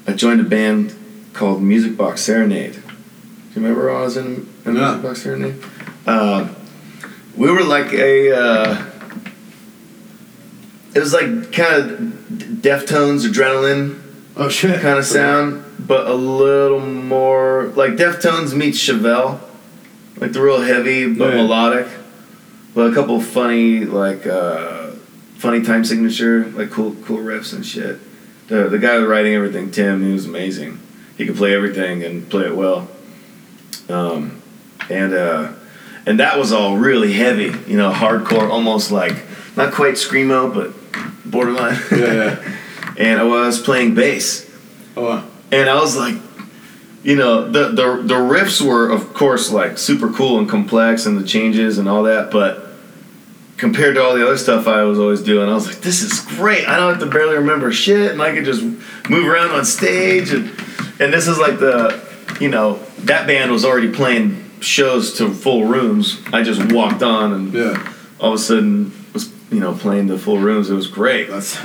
[0.08, 0.94] I joined a band
[1.34, 2.74] called Music Box Serenade.
[2.74, 2.80] Do
[3.60, 4.74] you remember I was in, in.
[4.74, 5.56] Music Box Serenade?
[6.06, 6.56] Um,
[7.36, 8.32] we were like a.
[8.38, 8.86] Uh,
[10.94, 12.00] it was like kind of
[12.62, 14.02] Deftones, Adrenaline
[14.36, 14.82] Oh shit.
[14.82, 19.40] kind of sound, but a little more like Deftones meets Chevelle,
[20.18, 21.36] like the real heavy but Yeah.
[21.42, 21.88] melodic,
[22.74, 24.92] but a couple funny like uh,
[25.38, 28.00] funny time signature, like cool cool riffs and shit.
[28.48, 30.80] The the guy writing everything, Tim, he was amazing.
[31.18, 32.88] He could play everything and play it well.
[33.90, 34.42] Um,
[34.90, 35.52] and uh,
[36.06, 39.16] and that was all really heavy, you know, hardcore, almost like
[39.56, 40.74] not quite screamo, but
[41.30, 41.78] borderline.
[41.92, 42.58] Yeah, yeah.
[42.98, 44.50] and I was playing bass,
[44.98, 46.16] Oh, and I was like,
[47.04, 51.18] you know, the the the riffs were of course like super cool and complex, and
[51.18, 52.68] the changes and all that, but
[53.58, 56.20] compared to all the other stuff I was always doing, I was like, this is
[56.36, 56.68] great.
[56.68, 60.32] I don't have to barely remember shit, and I could just move around on stage,
[60.32, 60.50] and
[61.00, 62.04] and this is like the,
[62.40, 66.22] you know, that band was already playing shows to full rooms.
[66.32, 67.94] I just walked on, and yeah.
[68.20, 70.70] all of a sudden was you know playing the full rooms.
[70.70, 71.30] It was great.
[71.30, 71.58] That's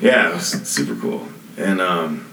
[0.00, 1.28] Yeah, it was super cool.
[1.56, 2.26] And um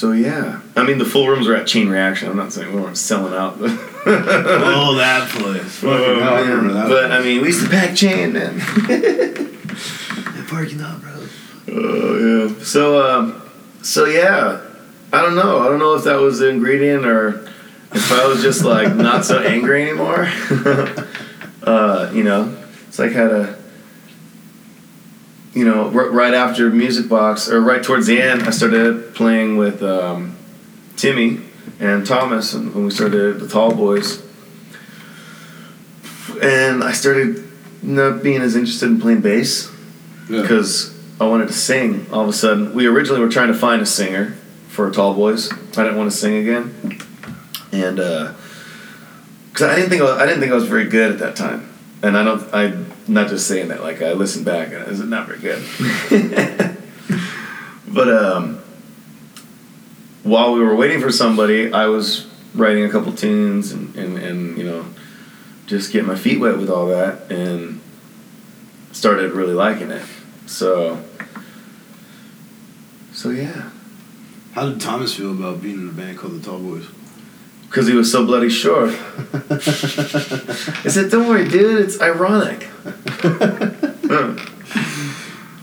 [0.00, 0.62] so yeah.
[0.76, 2.30] I mean the full rooms were at Chain Reaction.
[2.30, 3.58] I'm not saying we weren't selling out.
[3.60, 3.70] but-
[4.06, 5.76] Oh, that place.
[5.80, 6.88] fucking hell, I remember that.
[6.88, 8.58] But I mean we used to pack chain man.
[10.48, 11.26] parking lot, bro.
[11.68, 12.64] Oh yeah.
[12.64, 13.42] So um
[13.82, 14.62] so yeah.
[15.12, 15.58] I don't know.
[15.58, 17.44] I don't know if that was the ingredient or
[17.92, 20.26] if I was just like not so angry anymore.
[21.62, 22.56] uh, you know,
[22.88, 23.54] it's like how a
[25.54, 29.56] you know, r- right after Music Box, or right towards the end, I started playing
[29.56, 30.36] with um,
[30.96, 31.40] Timmy
[31.80, 34.22] and Thomas, and when we started the Tall Boys.
[36.42, 37.44] And I started
[37.82, 39.70] not being as interested in playing bass
[40.28, 40.42] yeah.
[40.42, 42.06] because I wanted to sing.
[42.12, 44.36] All of a sudden, we originally were trying to find a singer
[44.68, 45.52] for Tall Boys.
[45.52, 46.98] I didn't want to sing again,
[47.72, 51.18] and because I didn't think I, was- I didn't think I was very good at
[51.18, 51.68] that time.
[52.02, 52.89] And I don't.
[53.10, 53.82] Not just saying that.
[53.82, 55.62] Like I listened back, and I was not very good.
[57.88, 58.62] but um,
[60.22, 64.56] while we were waiting for somebody, I was writing a couple tunes and, and, and
[64.56, 64.86] you know
[65.66, 67.80] just getting my feet wet with all that and
[68.92, 70.06] started really liking it.
[70.46, 71.02] So
[73.12, 73.70] so yeah.
[74.52, 76.86] How did Thomas feel about being in a band called the Tall Boys?
[77.70, 78.90] Because he was so bloody short.
[79.50, 81.80] I said, "Don't worry, dude.
[81.80, 82.64] It's ironic."
[83.22, 84.34] Huh.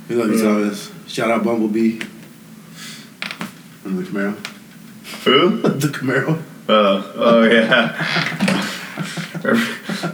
[0.07, 0.41] He loved you.
[0.41, 0.89] Thomas.
[1.07, 1.99] Shout out Bumblebee.
[3.83, 4.35] And the Camaro.
[5.25, 5.57] Who?
[5.61, 6.41] the Camaro.
[6.69, 7.93] Oh, oh yeah.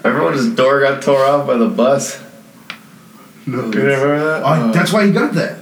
[0.04, 2.20] Everyone just door got tore off by the bus.
[3.46, 3.66] No.
[3.66, 4.42] You remember that?
[4.44, 5.60] Oh, that's why he got that.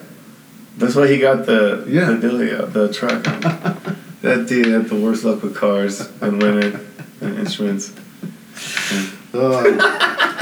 [0.78, 2.12] That's why he got the Yeah.
[2.12, 3.26] the Delia, the truck.
[4.22, 6.88] that dude had the worst luck with cars and women
[7.22, 7.94] and instruments.
[9.34, 9.64] Oh,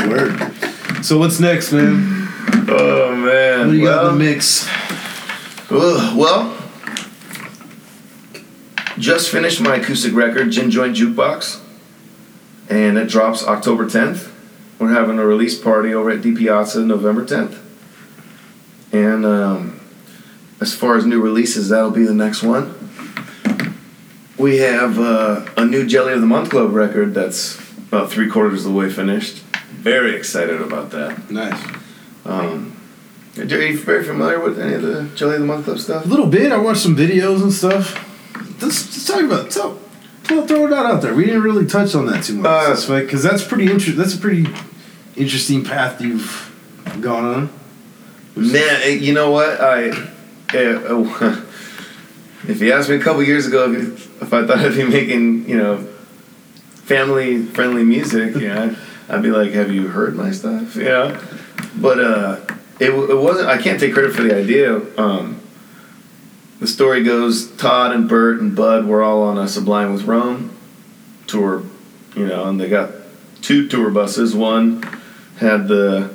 [0.10, 1.06] word.
[1.06, 2.28] So what's next, man?
[2.68, 3.68] Oh man.
[3.68, 4.68] What do you got in the mix?
[5.70, 6.58] Ugh, well,
[8.98, 11.62] just finished my acoustic record, Gin Joint Jukebox,
[12.70, 14.32] and it drops October 10th.
[14.80, 17.60] We're having a release party over at DiPiazza November 10th.
[18.92, 19.80] And um,
[20.60, 22.74] as far as new releases, that'll be the next one.
[24.40, 28.66] We have uh, a new Jelly of the Month Club record that's about three quarters
[28.66, 29.44] of the way finished.
[29.82, 31.30] Very excited about that.
[31.30, 31.62] Nice.
[32.24, 32.80] Um,
[33.38, 36.06] are you very familiar with any of the Jelly of the Month Club stuff?
[36.06, 36.54] A little bit.
[36.54, 37.94] I watched some videos and stuff.
[38.62, 39.78] Let's, let's talk about tell,
[40.24, 41.14] throw, throw that out there.
[41.14, 43.98] We didn't really touch on that too much, Uh, because that's pretty interesting.
[43.98, 44.48] That's a pretty
[45.18, 46.50] interesting path you've
[47.02, 47.50] gone on.
[48.38, 49.60] Man, eh, you know what?
[49.60, 49.90] I,
[50.54, 51.42] uh,
[52.48, 55.48] if you asked me a couple years ago if, if I thought I'd be making,
[55.50, 55.78] you know,
[56.90, 58.76] family friendly music, yeah,
[59.08, 61.22] I'd be like, "Have you heard my stuff?" Yeah,
[61.76, 62.40] but uh,
[62.80, 63.50] it, it wasn't.
[63.50, 64.82] I can't take credit for the idea.
[64.98, 65.40] Um,
[66.60, 70.56] the story goes: Todd and Bert and Bud were all on a Sublime with Rome
[71.28, 71.64] tour,
[72.16, 72.92] you know, and they got
[73.42, 74.36] two tour buses.
[74.36, 74.84] One
[75.38, 76.10] had the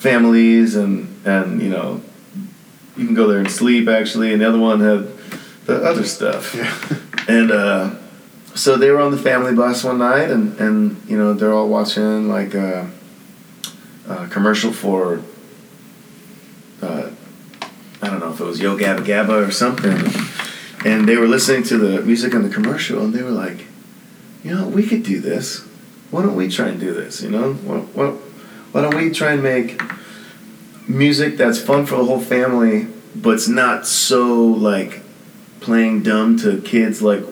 [0.00, 2.00] families and and you know
[2.96, 5.06] you can go there and sleep actually and the other one had
[5.70, 6.54] the other stuff.
[6.54, 6.98] Yeah.
[7.28, 7.94] and uh,
[8.54, 11.68] so they were on the family bus one night and and you know they're all
[11.68, 12.90] watching like a,
[14.08, 15.22] a commercial for
[16.82, 17.10] uh,
[18.02, 19.98] I don't know if it was Yo Gabba Gabba or something.
[20.82, 23.66] And they were listening to the music in the commercial and they were like
[24.42, 25.60] you know we could do this.
[26.10, 27.54] Why don't we try and do this you know?
[27.54, 28.10] Why, why,
[28.72, 29.80] why don't we try and make
[30.88, 35.02] music that's fun for the whole family, but it's not so like
[35.60, 37.22] playing dumb to kids like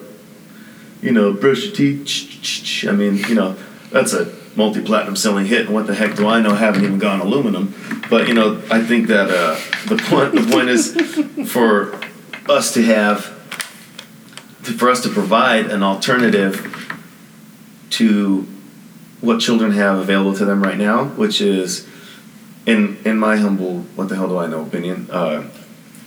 [1.01, 2.85] you know brush your teeth.
[2.87, 3.57] I mean, you know,
[3.91, 6.53] that's a multi-platinum selling hit, and what the heck do I know?
[6.53, 7.73] Haven't even gone aluminum,
[8.09, 11.99] but you know, I think that uh, the point the point is for
[12.49, 13.25] us to have
[14.61, 16.75] for us to provide an alternative
[17.91, 18.47] to
[19.21, 21.87] what children have available to them right now, which is
[22.65, 25.49] in in my humble what the hell do I know opinion, uh,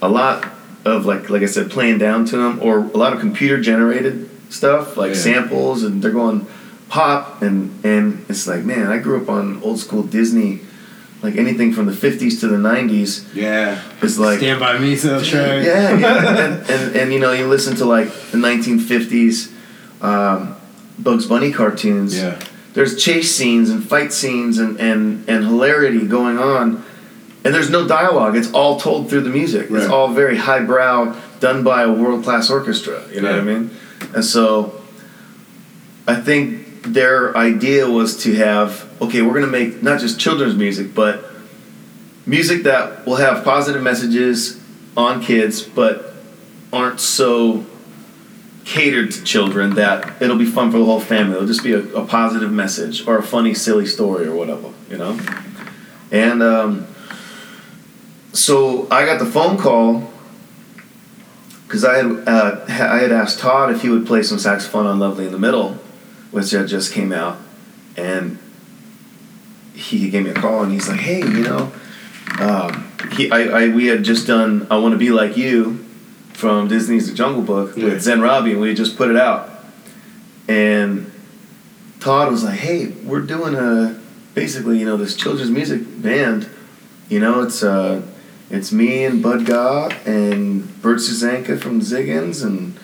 [0.01, 0.45] a lot
[0.85, 4.29] of like like I said, playing down to them, or a lot of computer generated
[4.49, 5.19] stuff like Yeah.
[5.19, 6.45] samples, and they're going
[6.89, 10.59] pop and and it's like man I grew up on old school Disney
[11.23, 13.81] like anything from the 50s to the 90s Yeah.
[13.99, 15.63] it's like Stand by me soundtrack.
[15.65, 16.45] yeah, yeah.
[16.45, 19.51] and, and, and you know you listen to like the 1950s
[20.03, 20.55] um,
[20.99, 22.39] Bugs Bunny cartoons Yeah.
[22.73, 26.83] there's chase scenes and fight scenes and, and, and hilarity going on
[27.45, 29.81] and there's no dialogue it's all told through the music Right.
[29.83, 33.69] it's all very highbrow done by a world-class orchestra you know what i mean
[34.15, 34.81] and so
[36.07, 40.55] i think their idea was to have okay we're going to make not just children's
[40.55, 41.25] music but
[42.25, 44.59] music that will have positive messages
[44.95, 46.13] on kids but
[46.71, 47.65] aren't so
[48.65, 51.35] catered to children that it'll be fun for the whole family.
[51.35, 54.97] It'll just be a, a positive message or a funny, silly story or whatever, you
[54.97, 55.19] know?
[56.11, 56.87] And um,
[58.33, 60.11] so I got the phone call
[61.67, 64.99] because I had, uh, I had asked Todd if he would play some saxophone on
[64.99, 65.73] Lovely in the Middle,
[66.31, 67.37] which had just came out.
[67.97, 68.37] And
[69.73, 71.71] he gave me a call and he's like, hey, you know,
[72.39, 75.83] um, he, I, I, we had just done I Want to Be Like You
[76.33, 77.85] from Disney's The Jungle Book Yeah.
[77.85, 79.49] with Zen Robbi, and we had just put it out.
[80.47, 81.11] And
[81.99, 83.99] Todd was like, "Hey, we're doing a
[84.33, 86.49] basically, you know, this children's music band.
[87.07, 88.01] You know, it's uh,
[88.53, 92.77] it's me and Bud Gaugh and Bert Susanka from Ziggens, and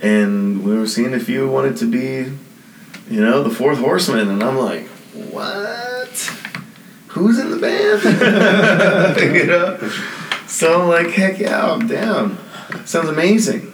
[0.00, 2.32] and we were seeing if you wanted to be,
[3.10, 4.86] you know, the fourth horseman." And I'm like,
[5.30, 6.16] "What?
[7.08, 8.02] Who's in the band?"
[9.36, 9.78] you know.
[10.46, 12.38] So I'm like, "Heck yeah, I'm down."
[12.84, 13.72] Sounds amazing.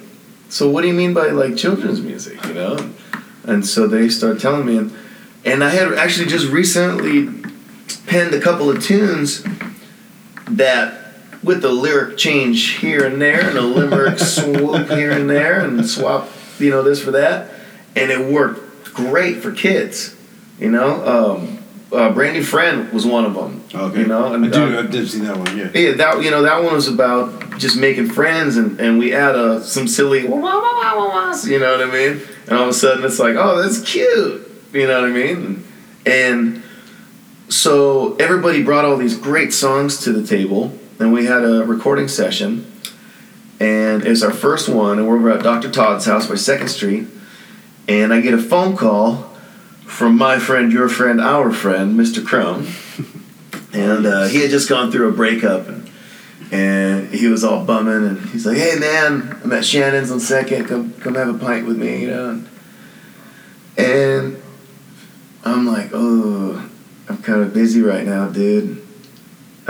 [0.50, 2.90] So what do you mean by like children's music, you know?
[3.44, 4.92] And so they start telling me, and,
[5.44, 7.28] and I had actually just recently
[8.06, 9.44] penned a couple of tunes
[10.48, 10.99] that,
[11.42, 15.88] with the lyric change here and there, and a limerick swoop here and there, and
[15.88, 16.28] swap,
[16.58, 17.50] you know, this for that,
[17.96, 20.16] and it worked great for kids,
[20.58, 21.06] you know.
[21.06, 21.56] Um,
[21.92, 23.64] uh, Brandy Friend was one of them.
[23.74, 24.00] Okay.
[24.00, 24.78] You know, and I do.
[24.78, 25.56] uh, I did see that one.
[25.56, 25.70] Yeah.
[25.74, 29.34] yeah, that you know that one was about just making friends, and, and we add
[29.34, 32.22] uh, some silly, wah, wah, wah, wah, wah, wahs, you know what I mean?
[32.46, 35.64] And all of a sudden it's like, oh, that's cute, you know what I mean?
[36.06, 36.62] And
[37.48, 42.06] so everybody brought all these great songs to the table, and we had a recording
[42.06, 42.70] session,
[43.58, 45.70] and it's our first one, and we're at Dr.
[45.70, 47.08] Todd's house by Second Street,
[47.88, 49.34] and I get a phone call
[49.86, 52.24] from my friend, your friend, our friend, Mr.
[52.24, 52.68] Crone
[53.72, 55.90] and uh, he had just gone through a breakup and,
[56.50, 60.66] and he was all bumming and he's like hey man i'm at shannon's on second
[60.66, 62.48] come come have a pint with me you know and,
[63.78, 64.42] and
[65.44, 66.68] i'm like oh
[67.08, 68.79] i'm kind of busy right now dude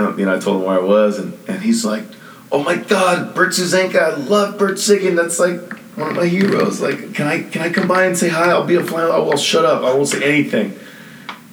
[0.01, 2.03] um, you know i told him where i was and, and he's like
[2.51, 5.59] oh my god bert Susanka, i love bert siggin that's like
[5.97, 8.65] one of my heroes like can i can i come by and say hi i'll
[8.65, 10.77] be a fly oh well shut up i won't say anything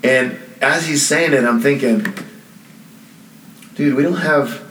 [0.03, 2.05] and as he's saying it i'm thinking
[3.79, 4.67] dude, we don't have.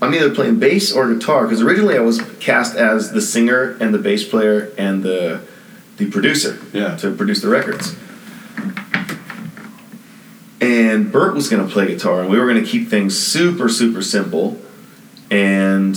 [0.00, 3.92] I'm either playing bass or guitar because originally I was cast as the singer and
[3.92, 5.40] the bass player and the
[5.96, 6.96] the producer Yeah.
[6.98, 7.96] to produce the records.
[10.60, 13.68] And Bert was going to play guitar, and we were going to keep things super
[13.68, 14.60] super simple,
[15.30, 15.96] and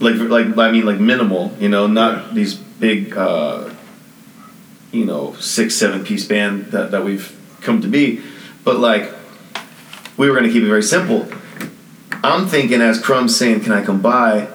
[0.00, 3.70] like like I mean like minimal, you know, not these big, uh,
[4.92, 8.22] you know, six seven piece band that that we've come to be,
[8.64, 9.12] but like
[10.16, 11.28] we were going to keep it very simple.
[12.24, 14.48] I'm thinking as Crumb's saying, "Can I come by?"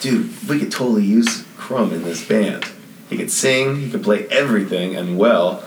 [0.00, 2.66] Dude, we could totally use Crumb in this band.
[3.08, 5.64] He could sing, he could play everything and well,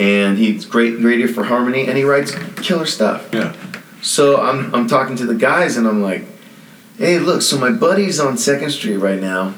[0.00, 3.28] and he's great, great ear for harmony, and he writes killer stuff.
[3.32, 3.54] Yeah.
[4.00, 6.24] So I'm I'm talking to the guys, and I'm like,
[6.96, 9.54] "Hey, look, so my buddy's on Second Street right now."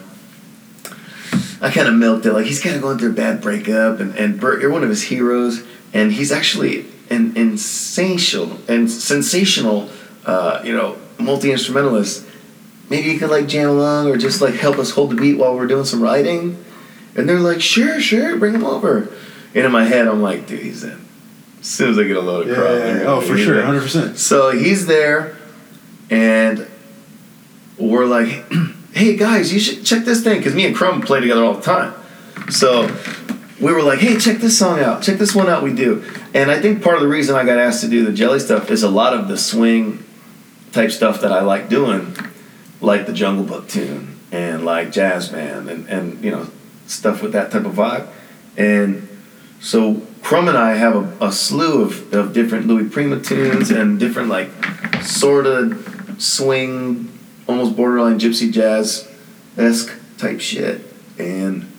[1.61, 4.16] I kind of milked it, like he's kind of going through a bad breakup, and
[4.16, 5.62] and Bert, you're one of his heroes,
[5.95, 9.90] and he's actually an sensational and sensational,
[10.26, 12.26] uh, you know, multi instrumentalist.
[12.90, 15.55] Maybe you could like jam along or just like help us hold the beat while
[15.55, 16.62] we're doing some writing.
[17.14, 19.12] And they're like, sure, sure, bring him over.
[19.55, 21.05] And in my head, I'm like, dude, he's in.
[21.61, 22.55] As soon as I get a load of Yeah.
[22.55, 23.05] crowd, yeah, yeah.
[23.07, 24.18] Oh, for sure, hundred percent.
[24.18, 25.36] So he's there,
[26.11, 26.66] and
[27.78, 28.44] we're like,
[28.92, 31.62] "Hey guys, you should check this thing," because me and Crumb play together all the
[31.62, 31.94] time.
[32.50, 32.90] So
[33.61, 35.03] we were like, "Hey, check this song out.
[35.03, 36.03] Check this one out." We do,
[36.34, 38.70] and I think part of the reason I got asked to do the Jelly stuff
[38.70, 40.03] is a lot of the swing
[40.72, 42.16] type stuff that I like doing,
[42.80, 46.48] like the Jungle Book tune and like Jazz Band and and you know
[46.88, 48.09] stuff with that type of vibe,
[48.57, 49.09] and
[49.62, 53.98] so Crumb and I have a, a slew of, of different Louis Prima tunes and
[53.98, 54.50] different like
[55.02, 59.08] sort of swing, almost borderline gypsy jazz
[59.56, 60.80] esque type shit.
[61.16, 61.70] And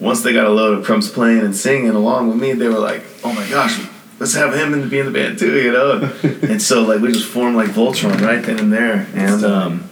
[0.00, 2.78] once they got a load of Crumbs playing and singing along with me, they were
[2.78, 3.80] like, "Oh my gosh,
[4.18, 6.12] let's have him in, be in the band too," you know.
[6.22, 9.90] and so like we just formed like Voltron right then and there, and um,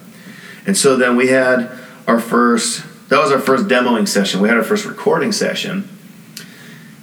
[0.67, 1.71] and so then we had
[2.09, 2.85] our first.
[3.09, 4.41] That was our first demoing session.
[4.41, 5.89] We had our first recording session,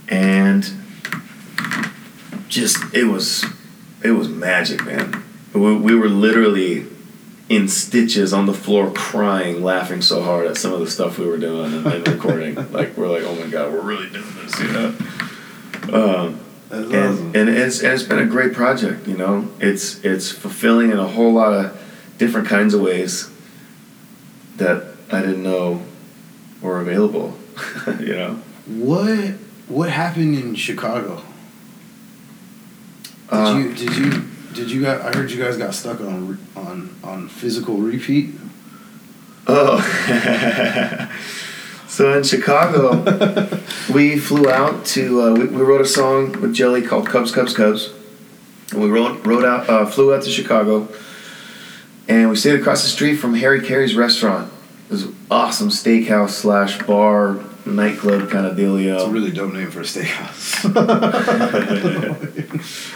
[0.09, 0.69] and
[2.47, 3.45] just it was
[4.03, 5.23] it was magic, man.
[5.53, 6.85] We, we were literally
[7.47, 11.27] in stitches on the floor, crying, laughing so hard at some of the stuff we
[11.27, 12.55] were doing and, and recording.
[12.71, 14.95] like we're like, oh my god, we're really doing this, you know.
[15.93, 16.39] Um,
[16.71, 17.35] and, awesome.
[17.35, 19.07] and it's and it's been a great project.
[19.07, 21.81] You know, it's it's fulfilling in a whole lot of
[22.17, 23.29] different kinds of ways
[24.57, 25.83] that I didn't know
[26.61, 27.37] were available.
[27.99, 29.35] you know, What
[29.67, 31.21] what happened in Chicago?
[33.29, 36.37] Did Uh, you did you did you guys, I heard you guys got stuck on
[36.55, 38.35] on on physical repeat.
[39.47, 39.79] Oh.
[41.87, 43.03] so in Chicago,
[43.93, 47.53] we flew out to, uh, we, we wrote a song with Jelly called Cubs, Cubs,
[47.53, 47.91] Cubs.
[48.71, 50.87] And we wrote, wrote out, uh, flew out to Chicago.
[52.07, 54.51] And we stayed across the street from Harry Caray's restaurant.
[54.89, 58.95] It was an awesome steakhouse slash bar, nightclub kind of dealio.
[58.95, 60.65] It's a really dope name for a steakhouse.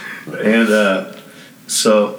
[0.26, 1.16] And uh,
[1.66, 2.18] so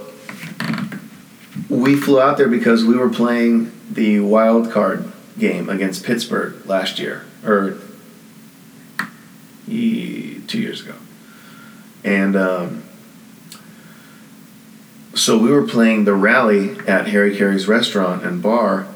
[1.70, 7.00] we flew out there because we were playing the wild card game against Pittsburgh last
[7.00, 7.78] year, or
[9.68, 10.96] two years ago.
[12.04, 12.84] And um,
[15.14, 18.88] so we were playing the rally at Harry Caray's restaurant and bar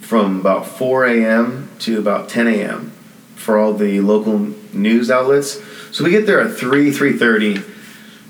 [0.00, 1.65] from about 4 a.m.
[1.80, 2.90] to about 10 a.m.
[3.34, 4.38] for all the local
[4.72, 5.60] news outlets.
[5.96, 7.72] So we get there at 3, 3.30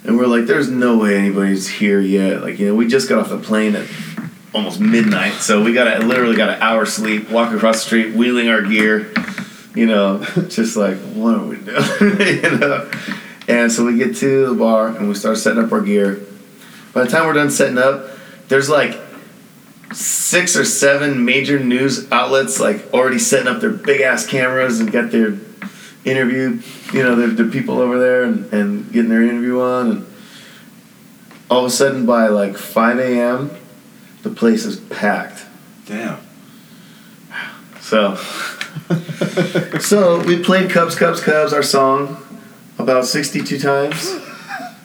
[0.06, 2.42] and we're like, there's no way anybody's here yet.
[2.42, 3.88] Like, you know, we just got off the plane at
[4.54, 8.14] almost midnight, so we got a, literally got an hour sleep, walk across the street,
[8.14, 9.12] wheeling our gear,
[9.74, 12.20] you know, just like, what are we doing?
[12.20, 12.90] you know?
[13.48, 16.20] And so we get to the bar and we start setting up our gear.
[16.92, 18.06] By the time we're done setting up,
[18.48, 18.92] there's like
[19.92, 24.90] six or seven major news outlets like already setting up their big ass cameras and
[24.90, 25.38] got their
[26.04, 26.60] interview,
[26.92, 29.90] you know, the, the people over there and, and getting their interview on.
[29.90, 30.06] And
[31.50, 33.50] all of a sudden, by like 5 a.m.,
[34.22, 35.44] the place is packed.
[35.86, 36.18] Damn.
[37.80, 38.16] So,
[39.80, 42.24] so we played Cubs, Cubs, Cubs, our song,
[42.78, 44.18] about 62 times.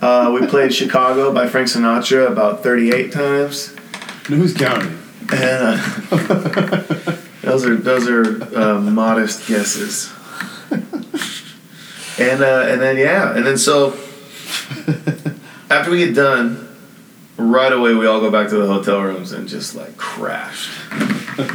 [0.02, 3.76] Uh, we played Chicago by Frank Sinatra about 38 times.
[4.28, 4.98] Who's counting?
[5.34, 5.80] And
[6.12, 10.12] uh, those are those are uh, modest guesses.
[12.20, 13.94] And uh, and then yeah, and then so
[15.70, 16.68] after we get done,
[17.38, 20.70] right away we all go back to the hotel rooms and just like crash.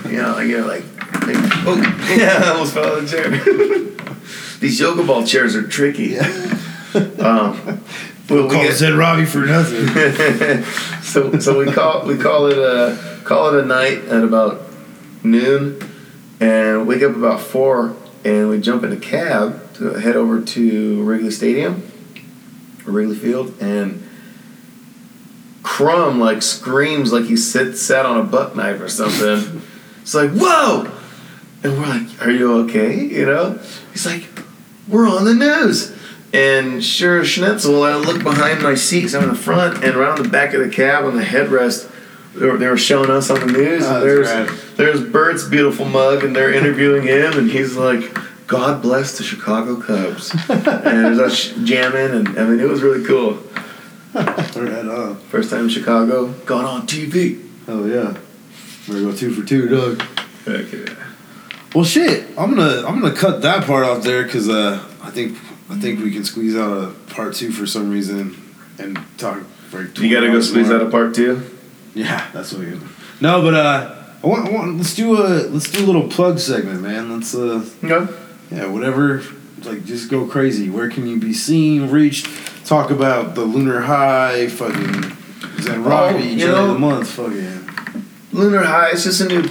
[0.06, 0.82] You know, like you're like,
[1.22, 1.36] like
[1.66, 1.76] oh
[2.16, 3.30] yeah, I almost fell out of the chair.
[4.60, 6.18] These yoga ball chairs are tricky.
[6.18, 7.82] Um,
[8.26, 9.86] but we Call get- Zen Robbi for nothing.
[11.16, 14.60] So so we call we call it a call it a night at about
[15.22, 15.80] noon,
[16.40, 21.02] and wake up about four, and we jump in a cab to head over to
[21.02, 21.90] Wrigley Stadium,
[22.84, 24.06] Wrigley Field, and
[25.62, 29.62] Crumb like screams like he sit, sat on a buck knife or something.
[30.02, 30.92] it's like whoa,
[31.62, 33.58] and we're like, "Are you okay?" You know?
[33.92, 34.26] He's like,
[34.86, 35.95] "We're on the news."
[36.32, 39.14] And sure, Schnitzel, I look behind my seats.
[39.14, 41.90] I'm in the front, and around the back of the cab on the headrest,
[42.34, 43.84] they were, they were showing us on the news.
[43.86, 44.48] Oh, and there's rad.
[44.76, 48.16] there's Bert's beautiful mug, and they're interviewing him, and he's like,
[48.46, 53.04] "God bless the Chicago Cubs," and there's us jamming, and I mean, it was really
[53.04, 53.42] cool.
[54.16, 55.16] Right on.
[55.28, 57.46] First time in Chicago, got on TV.
[57.68, 58.16] Oh yeah.
[58.88, 60.00] We're gonna go two for two, Doug.
[60.46, 60.94] Heck yeah.
[61.74, 62.30] Well, shit.
[62.38, 65.36] I'm gonna I'm gonna cut that part off there because uh, I think
[65.68, 68.36] I think we can squeeze out a part two for some reason
[68.78, 69.40] and talk
[69.70, 69.82] for.
[70.00, 71.42] You gotta go squeeze out a part two.
[71.94, 72.66] Yeah, that's what we.
[72.72, 72.80] do.
[73.20, 76.38] No, but uh, I want, I want let's do a let's do a little plug
[76.38, 77.12] segment, man.
[77.12, 78.08] Let's uh, No.
[78.50, 79.22] yeah, whatever.
[79.64, 80.70] Like, just go crazy.
[80.70, 82.28] Where can you be seen, reached?
[82.66, 85.02] Talk about the Lunar High, fucking
[85.60, 88.04] Zen Robbi, Oh, you know- of the Month, fucking.
[88.32, 88.90] Lunar High.
[88.90, 89.48] It's just a new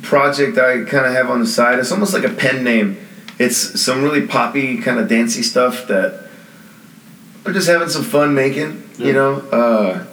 [0.00, 1.78] project that I kind of have on the side.
[1.78, 2.96] It's almost like a pen name.
[3.42, 6.28] It's some really poppy kind of dancey stuff that
[7.44, 8.88] we're just having some fun making.
[8.98, 9.06] Yeah.
[9.06, 9.34] You know.
[9.50, 10.06] Uh,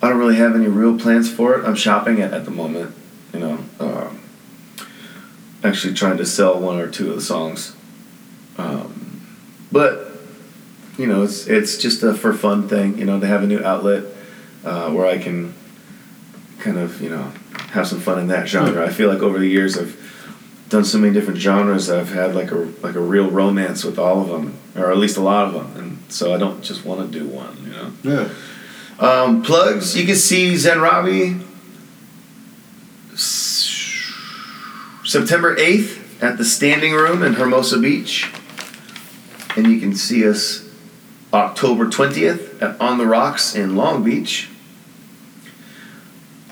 [0.00, 1.64] I don't really have any real plans for it.
[1.64, 2.94] I'm shopping it at the moment.
[3.32, 3.58] You know.
[3.80, 4.20] Um,
[5.64, 7.74] actually trying to sell one or two of the songs.
[8.56, 9.26] Um,
[9.72, 10.12] but
[10.96, 12.96] you know, it's it's just a for fun thing.
[12.96, 14.04] You know, to have a new outlet
[14.64, 15.52] uh, where I can
[16.60, 17.32] kind of you know
[17.70, 18.86] have some fun in that genre.
[18.86, 20.05] I feel like over the years I've
[20.68, 23.98] done so many different genres that I've had like a like a real romance with
[23.98, 26.84] all of them, or at least a lot of them, and so I don't just
[26.84, 27.92] want to do one, you know.
[28.02, 28.28] Yeah.
[28.98, 29.96] Um, plugs.
[29.96, 31.42] You can see Zen Robbi
[33.12, 34.12] s-
[35.04, 38.30] September 8th at the Standing Room in Hermosa Beach.
[39.56, 40.68] And you can see us
[41.32, 44.48] October 20th at On the Rocks in Long Beach.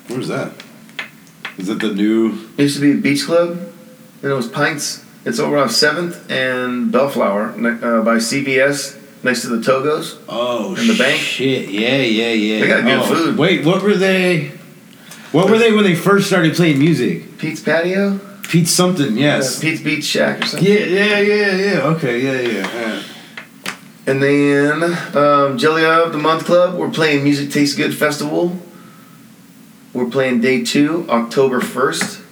[0.09, 0.53] Where's that?
[1.57, 2.49] Is it the new?
[2.59, 3.73] It used to be a beach club,
[4.25, 5.05] and it was Pints.
[5.27, 10.19] It's over on 7th and Bellflower uh, by CVS next to the Togos.
[10.29, 11.21] Oh, In the bank?
[11.21, 12.61] Shit, yeah, yeah, yeah.
[12.61, 13.39] They got good Oh, food.
[13.39, 14.49] Wait, what were they?
[15.33, 17.37] What were they when they first started playing music?
[17.39, 18.19] Pete's Patio?
[18.49, 19.59] Pete's something, yes.
[19.59, 20.67] Uh, Pete's Beach Shack or something.
[20.73, 21.81] Yeah, yeah, yeah, yeah.
[21.83, 22.81] Okay, yeah, yeah.
[22.81, 23.03] yeah.
[24.07, 24.83] And then
[25.17, 28.59] um, Jelly of the Month Club, we're playing Music Tastes Good Festival.
[29.93, 32.24] We're playing day two, October 1st.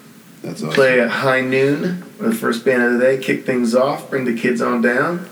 [0.42, 0.74] That's awesome.
[0.74, 2.04] Play at high noon.
[2.18, 3.18] The first band of the day.
[3.18, 5.28] Kick things off, bring the kids on down.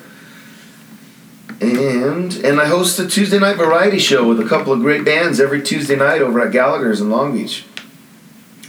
[1.61, 5.40] And and I host a Tuesday night variety show with a couple of great bands
[5.40, 7.64] every Tuesday night over at Gallagher's in Long Beach.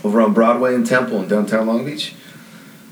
[0.03, 2.15] Over on Broadway and Temple in downtown Long Beach.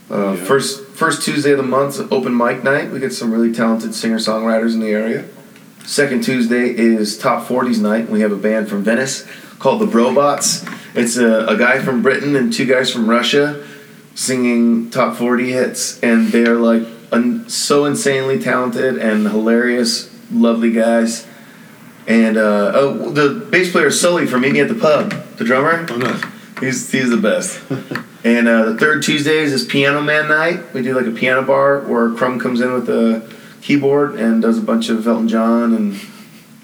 [0.10, 0.46] Uh, Yeah.
[0.46, 2.92] First first Tuesday of the month, open mic night.
[2.92, 5.26] We get some really talented singer songwriters in the area.
[5.86, 8.10] Second Tuesday is Top 40s night.
[8.10, 9.26] We have a band from Venice
[9.60, 10.66] called the Brobots.
[10.96, 13.66] It's a, a guy from Britain and two guys from Russia
[14.16, 21.28] singing top 40 hits, and they're like un- so insanely talented and hilarious, lovely guys.
[22.08, 25.46] And uh, oh, the bass player is Sully from Meet Me at the Pub, the
[25.46, 25.86] drummer.
[25.90, 26.24] Oh, nice.
[26.60, 27.62] He's he's the best.
[28.24, 30.74] and uh, the third Tuesdays is Piano Man Night.
[30.74, 33.30] We do like a piano bar where Crumb comes in with a
[33.62, 35.96] keyboard and does a bunch of Elton John and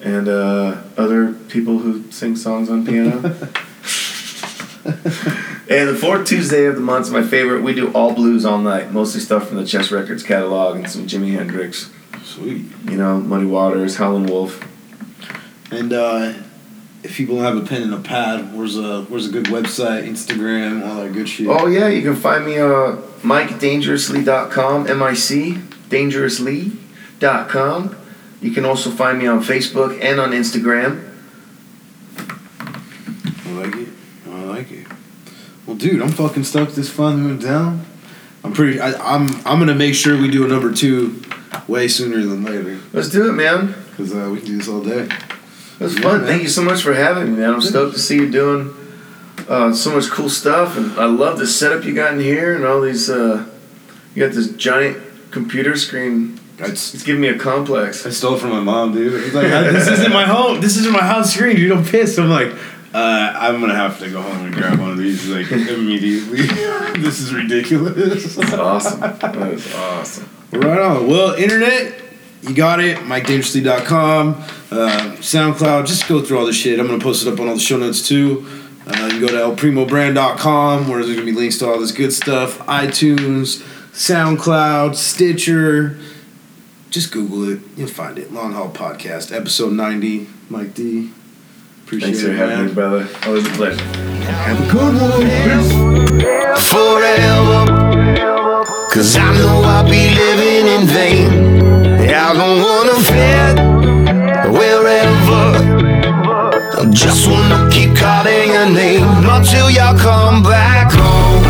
[0.06, 3.12] and uh, other people who sing songs on piano.
[4.86, 7.64] and the fourth Tuesday of the month is my favorite.
[7.64, 11.08] We do all blues all night, mostly stuff from the Chess Records catalog and some
[11.08, 11.90] Jimi Hendrix.
[12.24, 12.68] Sweet.
[12.86, 14.64] You know, Muddy Waters, Howlin' Wolf.
[15.72, 16.34] And uh,
[17.04, 20.88] if people have a pen and a pad, where's a where's a good website, Instagram,
[20.88, 21.48] all that good shit.
[21.48, 25.58] Oh yeah, you can find me uh MikeDangerously.com, M-I-C,
[25.90, 27.96] dangerously.com.
[28.42, 31.12] You can also find me on Facebook and on Instagram.
[33.46, 33.88] I like it.
[34.30, 34.88] I like it.
[35.66, 37.86] Well, dude, I'm fucking stoked this finally went down.
[38.44, 38.80] I'm pretty.
[38.80, 41.22] I, I'm I'm gonna make sure we do a number two
[41.68, 43.74] way sooner than later Let's do it, man.
[43.90, 45.08] because uh, we can do this all day.
[45.80, 46.18] It was Yeah, fun.
[46.20, 46.28] man.
[46.28, 47.54] Thank you so much for having me, man.
[47.56, 48.74] I'm stoked to see you doing
[49.50, 52.64] uh, so much cool stuff, and I love the setup you got in here and
[52.66, 53.10] all these.
[53.10, 53.48] Uh,
[54.14, 54.98] you got this giant
[55.32, 56.40] computer screen.
[56.60, 58.06] I, It's giving me a complex.
[58.06, 59.14] I stole it from my mom, dude.
[59.24, 60.62] It's like this isn't my home.
[60.62, 61.72] This isn't my house screen, dude.
[61.72, 62.18] I'm pissed.
[62.18, 62.54] I'm like,
[62.94, 66.42] uh, I'm gonna have to go home and grab one of these like immediately.
[67.02, 68.36] this is ridiculous.
[68.36, 69.00] That's awesome.
[69.02, 70.30] That is awesome.
[70.52, 71.08] Right on.
[71.08, 72.02] Well, internet,
[72.42, 72.98] you got it.
[73.00, 75.88] MikeDangerously.com, uh, SoundCloud.
[75.88, 76.80] Just go through all the shit.
[76.80, 78.46] I'm going to post it up on all the show notes too.
[78.88, 81.92] Uh, you can go to elprimobrand.com where there's going to be links to all this
[81.92, 82.60] good stuff.
[82.60, 85.98] iTunes, SoundCloud, Stitcher.
[86.96, 87.60] Just Google it.
[87.76, 88.32] You'll find it.
[88.32, 90.30] Long Haul Podcast, episode 90.
[90.48, 91.12] Mike D.
[91.84, 92.16] Appreciate you.
[92.16, 92.68] Thanks for it, having man.
[92.68, 93.08] me, brother.
[93.26, 93.84] Always a pleasure.
[93.84, 95.28] Have a good one.
[96.72, 97.66] forever.
[98.94, 101.28] Cause I know I'll be living in vain.
[102.16, 103.60] I don't wanna fit
[104.56, 105.44] wherever.
[106.80, 111.44] I just wanna keep calling your name until y'all come back home.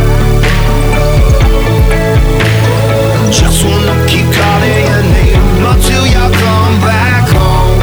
[3.21, 4.84] I just wanna keep calling
[5.65, 7.79] y'all come back home.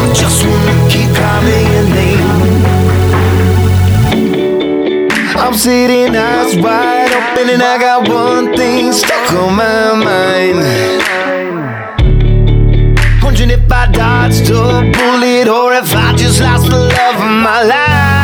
[0.00, 2.58] I just wanna keep calling your name.
[5.36, 10.58] I'm sitting eyes wide open and I got one thing stuck on my mind.
[13.22, 17.62] Wondering if I dodged a bullet or if I just lost the love of my
[17.62, 18.17] life.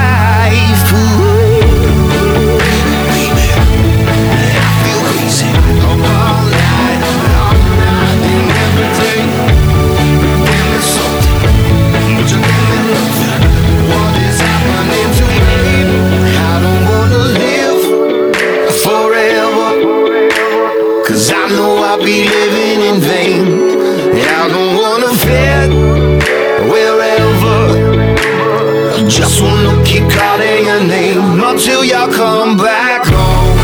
[31.55, 33.57] Until y'all come back home.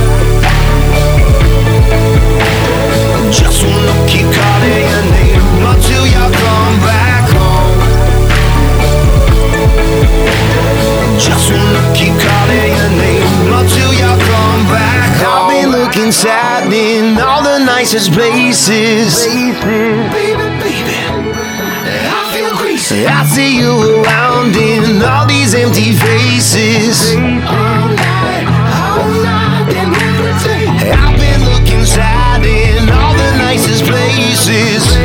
[3.33, 7.79] Just wanna keep calling your name until y'all come back home.
[11.19, 15.51] Just wanna keep calling your name until y'all come back home.
[15.51, 19.27] I've been looking sad in all the nicest places.
[19.27, 20.99] Baby, baby,
[22.07, 23.05] I feel greasy.
[23.05, 27.17] I see you around in all these empty faces.
[34.31, 35.01] Places.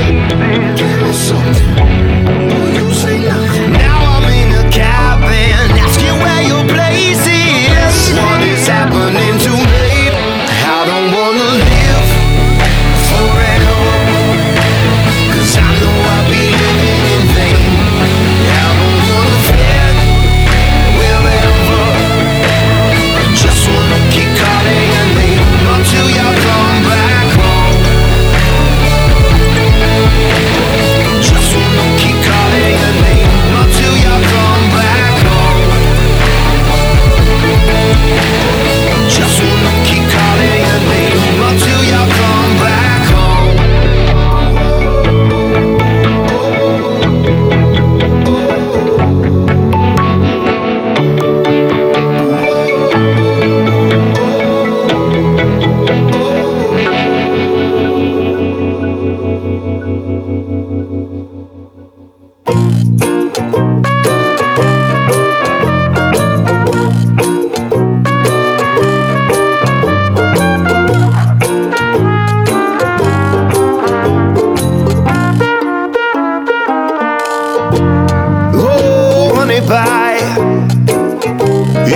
[79.67, 80.19] Pie.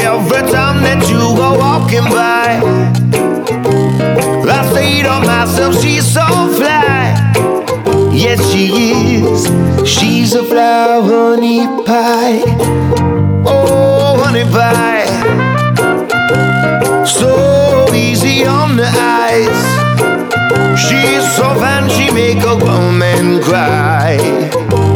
[0.09, 2.59] Every time that you go walking by,
[4.49, 6.25] I say to myself, she's so
[6.57, 7.13] fly.
[8.11, 9.47] Yes, she is.
[9.87, 12.41] She's a flower honey pie.
[13.45, 15.05] Oh, honey pie.
[17.05, 19.59] So easy on the eyes.
[20.79, 24.17] She's so fine, she make a grown man cry.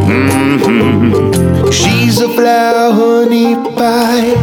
[0.07, 1.32] Mm-hmm.
[1.73, 4.35] She's a flower honey pie.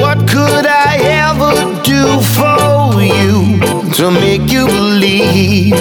[0.00, 0.96] What could I
[1.28, 1.52] ever
[1.84, 2.04] do
[2.36, 3.60] for you
[3.96, 5.76] to make you believe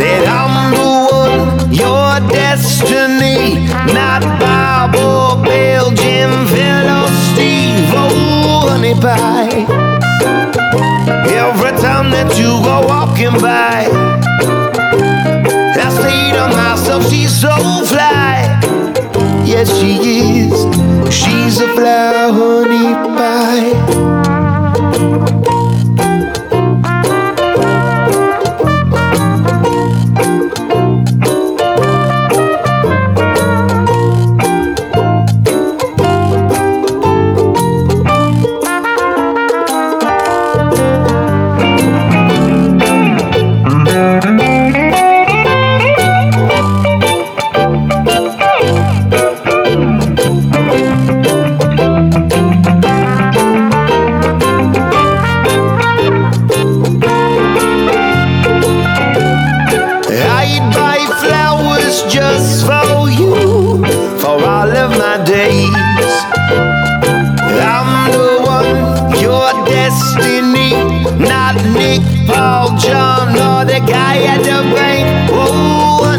[0.00, 3.60] that I'm the one, your destiny,
[3.92, 4.24] not
[4.96, 7.92] or Belgian fellow Steve?
[7.92, 9.66] Oh, honey pie.
[11.28, 14.03] Every time that you go walking by.
[19.66, 19.96] Yes, she
[20.40, 21.14] is.
[21.14, 24.33] She's a flower honey pie.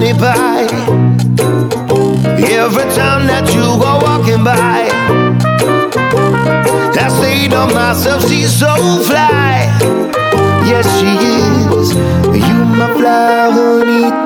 [0.05, 0.67] Honey pie.
[2.37, 4.85] Every time that you go walking by,
[6.93, 8.75] I say to myself, she's so
[9.07, 9.65] fly.
[10.69, 11.95] Yes, she is.
[12.37, 14.24] You my flower honey